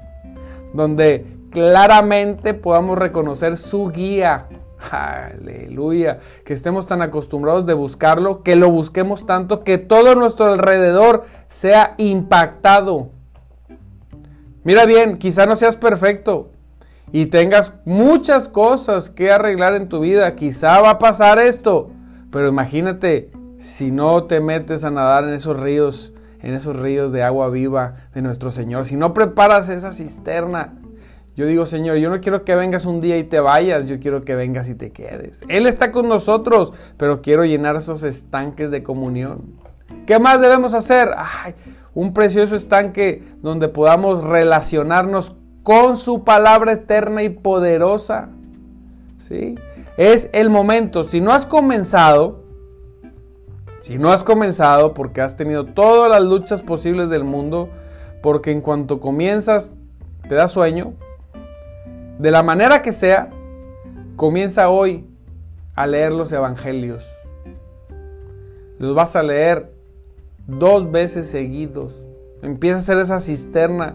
donde 0.74 1.26
claramente 1.50 2.54
podamos 2.54 2.98
reconocer 2.98 3.56
su 3.56 3.88
guía. 3.88 4.46
Aleluya, 4.90 6.18
que 6.44 6.52
estemos 6.52 6.86
tan 6.86 7.02
acostumbrados 7.02 7.66
de 7.66 7.74
buscarlo, 7.74 8.42
que 8.42 8.56
lo 8.56 8.70
busquemos 8.70 9.26
tanto, 9.26 9.64
que 9.64 9.78
todo 9.78 10.14
nuestro 10.14 10.46
alrededor 10.46 11.24
sea 11.48 11.94
impactado. 11.98 13.10
Mira 14.64 14.84
bien, 14.84 15.16
quizá 15.16 15.46
no 15.46 15.56
seas 15.56 15.76
perfecto 15.76 16.50
y 17.12 17.26
tengas 17.26 17.74
muchas 17.84 18.48
cosas 18.48 19.10
que 19.10 19.30
arreglar 19.30 19.74
en 19.74 19.88
tu 19.88 20.00
vida, 20.00 20.34
quizá 20.34 20.80
va 20.80 20.90
a 20.90 20.98
pasar 20.98 21.38
esto, 21.38 21.90
pero 22.30 22.48
imagínate 22.48 23.30
si 23.58 23.90
no 23.90 24.24
te 24.24 24.40
metes 24.40 24.84
a 24.84 24.90
nadar 24.90 25.24
en 25.24 25.34
esos 25.34 25.58
ríos, 25.58 26.12
en 26.42 26.54
esos 26.54 26.76
ríos 26.76 27.12
de 27.12 27.22
agua 27.22 27.50
viva 27.50 27.94
de 28.14 28.22
nuestro 28.22 28.50
Señor, 28.50 28.84
si 28.84 28.96
no 28.96 29.12
preparas 29.12 29.68
esa 29.68 29.92
cisterna, 29.92 30.74
yo 31.36 31.46
digo, 31.46 31.64
Señor, 31.64 31.96
yo 31.96 32.10
no 32.10 32.20
quiero 32.20 32.44
que 32.44 32.54
vengas 32.54 32.86
un 32.86 33.00
día 33.00 33.16
y 33.16 33.24
te 33.24 33.40
vayas, 33.40 33.86
yo 33.86 33.98
quiero 33.98 34.24
que 34.24 34.34
vengas 34.34 34.68
y 34.68 34.74
te 34.74 34.90
quedes. 34.90 35.42
Él 35.48 35.66
está 35.66 35.90
con 35.90 36.08
nosotros, 36.08 36.74
pero 36.96 37.22
quiero 37.22 37.44
llenar 37.44 37.76
esos 37.76 38.02
estanques 38.02 38.70
de 38.70 38.82
comunión. 38.82 39.54
¿Qué 40.06 40.18
más 40.18 40.40
debemos 40.40 40.74
hacer? 40.74 41.14
Ay, 41.16 41.54
un 41.94 42.12
precioso 42.12 42.56
estanque 42.56 43.22
donde 43.42 43.68
podamos 43.68 44.24
relacionarnos 44.24 45.36
con 45.70 45.96
su 45.96 46.24
palabra 46.24 46.72
eterna 46.72 47.22
y 47.22 47.28
poderosa. 47.28 48.30
¿Sí? 49.18 49.56
Es 49.96 50.28
el 50.32 50.50
momento. 50.50 51.04
Si 51.04 51.20
no 51.20 51.30
has 51.30 51.46
comenzado, 51.46 52.42
si 53.80 53.96
no 53.96 54.10
has 54.10 54.24
comenzado 54.24 54.94
porque 54.94 55.20
has 55.20 55.36
tenido 55.36 55.66
todas 55.66 56.10
las 56.10 56.28
luchas 56.28 56.62
posibles 56.62 57.08
del 57.08 57.22
mundo, 57.22 57.68
porque 58.20 58.50
en 58.50 58.62
cuanto 58.62 58.98
comienzas 58.98 59.72
te 60.28 60.34
da 60.34 60.48
sueño, 60.48 60.94
de 62.18 62.32
la 62.32 62.42
manera 62.42 62.82
que 62.82 62.92
sea, 62.92 63.30
comienza 64.16 64.70
hoy 64.70 65.06
a 65.76 65.86
leer 65.86 66.10
los 66.10 66.32
evangelios. 66.32 67.06
Los 68.80 68.96
vas 68.96 69.14
a 69.14 69.22
leer 69.22 69.72
dos 70.48 70.90
veces 70.90 71.30
seguidos. 71.30 72.02
Empieza 72.42 72.78
a 72.78 72.80
hacer 72.80 72.98
esa 72.98 73.20
cisterna. 73.20 73.94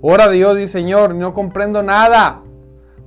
Ora 0.00 0.24
a 0.24 0.30
Dios 0.30 0.58
y 0.58 0.66
Señor, 0.66 1.14
no 1.14 1.34
comprendo 1.34 1.82
nada. 1.82 2.42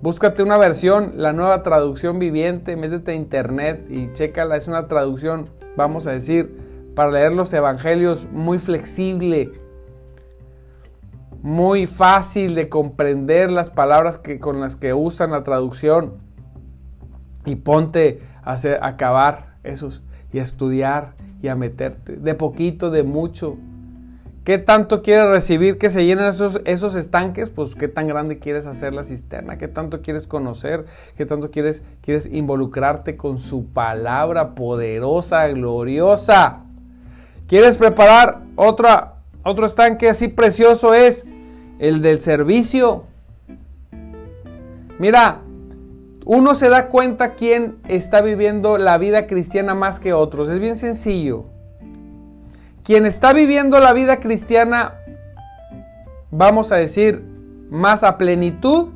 Búscate 0.01 0.43
una 0.43 0.58
versión, 0.58 1.13
la 1.17 1.32
nueva 1.32 1.63
traducción 1.63 2.19
viviente, 2.19 2.75
métete 2.75 3.12
a 3.12 3.15
internet 3.15 3.86
y 3.89 4.12
chécala. 4.13 4.58
Es 4.58 4.67
una 4.67 4.88
traducción 4.88 5.49
vamos 5.75 6.08
a 6.08 6.12
decir, 6.12 6.91
para 6.95 7.12
leer 7.12 7.34
los 7.34 7.54
evangelios 7.54 8.27
muy 8.32 8.60
flexible, 8.60 9.51
muy 11.41 11.88
fácil 11.88 12.54
de 12.56 12.69
comprender 12.69 13.51
las 13.51 13.69
palabras 13.69 14.19
que, 14.19 14.39
con 14.39 14.60
las 14.60 14.75
que 14.75 14.93
usan 14.93 15.32
la 15.32 15.43
traducción. 15.43 16.15
Y 17.45 17.56
ponte 17.56 18.21
a 18.43 18.51
hacer, 18.51 18.80
acabar 18.84 19.56
esos 19.63 20.04
y 20.32 20.39
a 20.39 20.43
estudiar 20.43 21.15
y 21.41 21.47
a 21.47 21.56
meterte, 21.56 22.17
de 22.17 22.36
poquito, 22.36 22.91
de 22.91 23.04
mucho, 23.04 23.58
¿Qué 24.43 24.58
tanto 24.58 25.04
quieres 25.04 25.27
recibir 25.27 25.77
que 25.77 25.91
se 25.91 26.04
llenen 26.04 26.25
esos, 26.25 26.62
esos 26.65 26.95
estanques? 26.95 27.51
Pues 27.51 27.75
qué 27.75 27.88
tan 27.88 28.08
grande 28.08 28.39
quieres 28.39 28.65
hacer 28.65 28.91
la 28.91 29.04
cisterna, 29.04 29.60
qué 29.60 29.67
tanto 29.67 30.01
quieres 30.01 30.25
conocer, 30.25 30.86
qué 31.15 31.27
tanto 31.27 31.51
quieres, 31.51 31.84
quieres 32.01 32.25
involucrarte 32.25 33.17
con 33.17 33.38
su 33.38 33.67
palabra 33.67 34.56
poderosa, 34.56 35.47
gloriosa. 35.49 36.63
¿Quieres 37.47 37.77
preparar 37.77 38.41
otro 38.56 39.65
estanque 39.65 40.10
así 40.10 40.27
precioso? 40.27 40.95
Es 40.95 41.27
el 41.77 42.01
del 42.01 42.19
servicio. 42.19 43.04
Mira, 44.97 45.41
uno 46.25 46.56
se 46.56 46.69
da 46.69 46.88
cuenta 46.88 47.36
quién 47.36 47.75
está 47.88 48.21
viviendo 48.21 48.80
la 48.80 48.97
vida 48.97 49.27
cristiana 49.27 49.75
más 49.75 49.99
que 49.99 50.13
otros. 50.13 50.49
Es 50.49 50.60
bien 50.60 50.75
sencillo. 50.75 51.45
Quien 52.84 53.06
está 53.06 53.34
viviendo 53.34 53.80
la 53.80 53.94
vida 53.94 54.20
cristiana, 54.20 54.96
vamos 56.32 56.72
a 56.72 56.78
decir, 56.78 57.24
más 57.70 58.04
a 58.04 58.17
plenitud, 58.17 58.91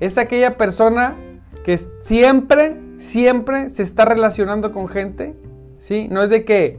es 0.00 0.18
aquella 0.18 0.56
persona 0.56 1.16
que 1.64 1.78
siempre, 2.00 2.80
siempre 2.96 3.68
se 3.68 3.82
está 3.82 4.04
relacionando 4.04 4.72
con 4.72 4.88
gente, 4.88 5.34
¿sí? 5.78 6.08
No 6.10 6.22
es 6.22 6.30
de 6.30 6.44
que, 6.44 6.78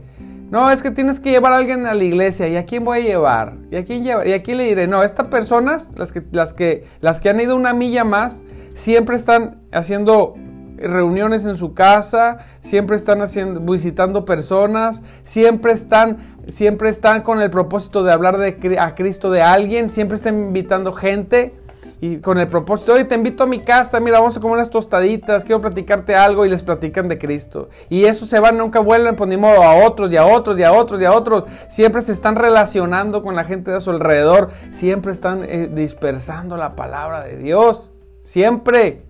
no, 0.50 0.70
es 0.70 0.82
que 0.82 0.90
tienes 0.90 1.20
que 1.20 1.30
llevar 1.30 1.52
a 1.52 1.56
alguien 1.58 1.86
a 1.86 1.94
la 1.94 2.04
iglesia, 2.04 2.48
¿y 2.48 2.56
a 2.56 2.64
quién 2.64 2.84
voy 2.84 2.98
a 2.98 3.02
llevar? 3.02 3.56
¿Y 3.70 3.76
a 3.76 3.84
quién 3.84 4.02
llevar? 4.02 4.26
¿Y 4.26 4.32
a 4.32 4.42
quién 4.42 4.58
le 4.58 4.64
diré? 4.64 4.86
No, 4.86 5.02
estas 5.02 5.26
personas, 5.26 5.92
las 5.96 6.10
que, 6.10 6.22
las 6.32 6.54
que, 6.54 6.84
las 7.00 7.20
que 7.20 7.28
han 7.28 7.40
ido 7.40 7.54
una 7.54 7.72
milla 7.72 8.04
más, 8.04 8.42
siempre 8.74 9.16
están 9.16 9.60
haciendo 9.72 10.34
reuniones 10.78 11.44
en 11.44 11.56
su 11.56 11.74
casa, 11.74 12.38
siempre 12.60 12.96
están 12.96 13.20
haciendo, 13.20 13.60
visitando 13.60 14.24
personas, 14.24 15.02
siempre 15.22 15.72
están 15.72 16.37
siempre 16.48 16.88
están 16.88 17.22
con 17.22 17.40
el 17.40 17.50
propósito 17.50 18.02
de 18.02 18.12
hablar 18.12 18.38
de, 18.38 18.78
a 18.78 18.94
Cristo 18.94 19.30
de 19.30 19.42
alguien, 19.42 19.88
siempre 19.88 20.16
están 20.16 20.38
invitando 20.38 20.92
gente 20.92 21.54
y 22.00 22.18
con 22.18 22.38
el 22.38 22.48
propósito, 22.48 22.94
oye, 22.94 23.04
te 23.04 23.16
invito 23.16 23.42
a 23.42 23.46
mi 23.46 23.58
casa, 23.58 23.98
mira, 23.98 24.20
vamos 24.20 24.36
a 24.36 24.40
comer 24.40 24.58
unas 24.58 24.70
tostaditas, 24.70 25.44
quiero 25.44 25.60
platicarte 25.60 26.14
algo 26.14 26.46
y 26.46 26.48
les 26.48 26.62
platican 26.62 27.08
de 27.08 27.18
Cristo. 27.18 27.70
Y 27.88 28.04
eso 28.04 28.24
se 28.24 28.38
van, 28.38 28.56
nunca 28.56 28.78
vuelven, 28.78 29.16
por 29.16 29.26
ni 29.26 29.36
modo, 29.36 29.64
a 29.64 29.84
otros 29.84 30.10
y 30.12 30.16
a 30.16 30.24
otros 30.24 30.58
y 30.58 30.62
a 30.62 30.72
otros 30.72 31.00
y 31.00 31.04
a 31.04 31.12
otros. 31.12 31.44
Siempre 31.68 32.00
se 32.00 32.12
están 32.12 32.36
relacionando 32.36 33.22
con 33.22 33.34
la 33.34 33.44
gente 33.44 33.72
de 33.72 33.78
a 33.78 33.80
su 33.80 33.90
alrededor, 33.90 34.50
siempre 34.70 35.10
están 35.10 35.44
eh, 35.44 35.68
dispersando 35.72 36.56
la 36.56 36.76
palabra 36.76 37.24
de 37.24 37.36
Dios, 37.36 37.90
siempre. 38.22 39.02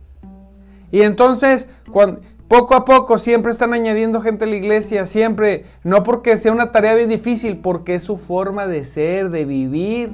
Y 0.91 1.03
entonces, 1.03 1.69
cuando, 1.93 2.21
poco 2.49 2.75
a 2.75 2.85
poco 2.85 3.19
siempre 3.19 3.53
están 3.53 3.75
añadiendo 3.75 4.23
gente 4.23 4.45
a 4.45 4.49
la 4.49 4.57
iglesia, 4.57 5.05
siempre, 5.05 5.67
no 5.85 6.03
porque 6.03 6.39
sea 6.39 6.51
una 6.51 6.73
tarea 6.73 6.95
bien 6.95 7.11
difícil, 7.11 7.59
porque 7.59 7.95
es 7.95 8.03
su 8.03 8.17
forma 8.17 8.67
de 8.67 8.85
ser, 8.85 9.29
de 9.29 9.45
vivir. 9.45 10.13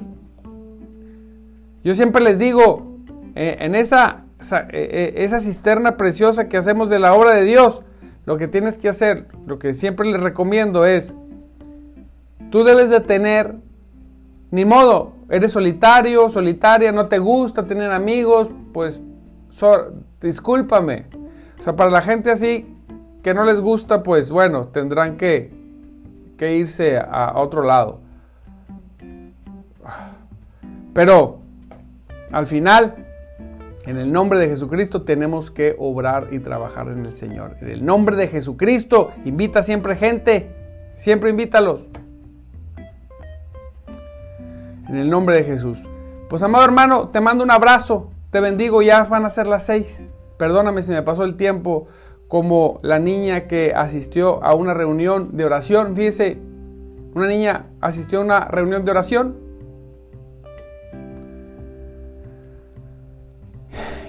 Yo 1.83 1.93
siempre 1.93 2.21
les 2.21 2.37
digo, 2.37 2.97
eh, 3.35 3.57
en 3.61 3.73
esa, 3.75 4.25
eh, 4.51 4.63
eh, 4.71 5.13
esa, 5.17 5.39
cisterna 5.39 5.95
preciosa 5.95 6.49
que 6.49 6.57
hacemos 6.57 6.89
de 6.89 6.99
la 6.99 7.13
obra 7.13 7.31
de 7.31 7.43
Dios, 7.43 7.83
lo 8.25 8.37
que 8.37 8.49
tienes 8.49 8.77
que 8.77 8.89
hacer, 8.89 9.27
lo 9.45 9.57
que 9.57 9.73
siempre 9.73 10.05
les 10.11 10.19
recomiendo 10.19 10.85
es, 10.85 11.15
tú 12.49 12.65
debes 12.65 12.89
de 12.89 12.99
tener, 12.99 13.55
ni 14.51 14.65
modo, 14.65 15.13
eres 15.29 15.53
solitario, 15.53 16.27
solitaria, 16.29 16.91
no 16.91 17.07
te 17.07 17.19
gusta 17.19 17.65
tener 17.65 17.91
amigos, 17.91 18.49
pues 18.73 19.01
discúlpame, 20.21 21.05
o 21.59 21.63
sea, 21.63 21.75
para 21.75 21.89
la 21.89 22.01
gente 22.01 22.31
así 22.31 22.75
que 23.25 23.33
no 23.33 23.43
les 23.43 23.59
gusta, 23.59 24.03
pues 24.03 24.29
bueno, 24.29 24.67
tendrán 24.67 25.17
que, 25.17 25.51
que 26.37 26.55
irse 26.57 26.97
a, 26.97 27.33
otro 27.37 27.63
lado. 27.63 27.99
Pero 30.93 31.39
al 32.31 32.45
final, 32.45 33.07
en 33.87 33.97
el 33.97 34.11
nombre 34.11 34.37
de 34.37 34.47
Jesucristo 34.47 35.01
tenemos 35.01 35.49
que 35.49 35.75
obrar 35.79 36.27
y 36.31 36.39
trabajar 36.39 36.87
en 36.89 37.03
el 37.03 37.13
Señor. 37.13 37.57
En 37.61 37.69
el 37.69 37.83
nombre 37.83 38.15
de 38.15 38.27
Jesucristo, 38.27 39.11
invita 39.25 39.63
siempre 39.63 39.95
gente, 39.95 40.51
siempre 40.93 41.31
invítalos. 41.31 41.87
En 44.87 44.97
el 44.97 45.09
nombre 45.09 45.37
de 45.37 45.43
Jesús. 45.43 45.89
Pues 46.29 46.43
amado 46.43 46.63
hermano, 46.63 47.09
te 47.09 47.21
mando 47.21 47.43
un 47.43 47.49
abrazo, 47.49 48.11
te 48.29 48.39
bendigo, 48.39 48.83
ya 48.83 49.03
van 49.05 49.25
a 49.25 49.31
ser 49.31 49.47
las 49.47 49.65
seis. 49.65 50.05
Perdóname 50.37 50.81
si 50.81 50.91
me 50.91 51.01
pasó 51.01 51.23
el 51.23 51.35
tiempo 51.35 51.87
como 52.27 52.79
la 52.83 52.99
niña 52.99 53.47
que 53.47 53.73
asistió 53.75 54.43
a 54.43 54.55
una 54.55 54.73
reunión 54.73 55.37
de 55.37 55.45
oración. 55.45 55.95
Fíjese, 55.95 56.39
una 57.13 57.27
niña 57.27 57.67
asistió 57.81 58.19
a 58.19 58.23
una 58.23 58.45
reunión 58.45 58.83
de 58.83 58.91
oración 58.91 59.37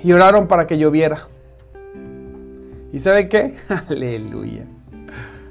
y 0.02 0.12
oraron 0.12 0.46
para 0.46 0.66
que 0.66 0.78
lloviera. 0.78 1.18
¿Y 2.92 3.00
sabe 3.00 3.28
qué? 3.28 3.56
Aleluya. 3.88 4.64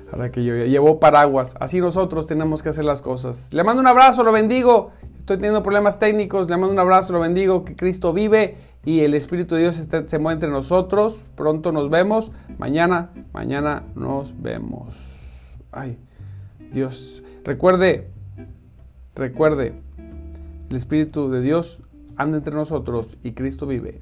Para 0.10 0.32
que 0.32 0.44
lloviera. 0.44 0.68
Llevó 0.68 1.00
paraguas. 1.00 1.56
Así 1.60 1.80
nosotros 1.80 2.26
tenemos 2.26 2.64
que 2.64 2.70
hacer 2.70 2.86
las 2.86 3.02
cosas. 3.02 3.54
Le 3.54 3.64
mando 3.64 3.82
un 3.82 3.88
abrazo, 3.88 4.24
lo 4.24 4.32
bendigo. 4.32 4.92
Estoy 5.20 5.38
teniendo 5.38 5.62
problemas 5.62 6.00
técnicos. 6.00 6.50
Le 6.50 6.58
mando 6.58 6.72
un 6.72 6.80
abrazo, 6.80 7.14
lo 7.14 7.20
bendigo. 7.20 7.66
Que 7.66 7.76
Cristo 7.76 8.14
vive 8.14 8.56
y 8.86 9.00
el 9.02 9.16
Espíritu 9.16 9.56
de 9.56 9.62
Dios 9.62 9.76
se 9.76 10.20
mueve 10.20 10.34
entre 10.34 10.50
nosotros. 10.50 11.26
Pronto 11.36 11.72
nos 11.72 11.90
vemos. 11.90 12.32
Mañana, 12.60 13.10
mañana 13.34 13.84
nos 13.96 14.40
vemos. 14.42 15.58
Ay, 15.72 15.98
Dios. 16.72 17.24
Recuerde, 17.44 18.10
recuerde, 19.16 19.74
el 20.70 20.76
Espíritu 20.76 21.30
de 21.30 21.42
Dios 21.42 21.82
anda 22.16 22.38
entre 22.38 22.54
nosotros 22.54 23.18
y 23.24 23.32
Cristo 23.32 23.66
vive. 23.66 24.02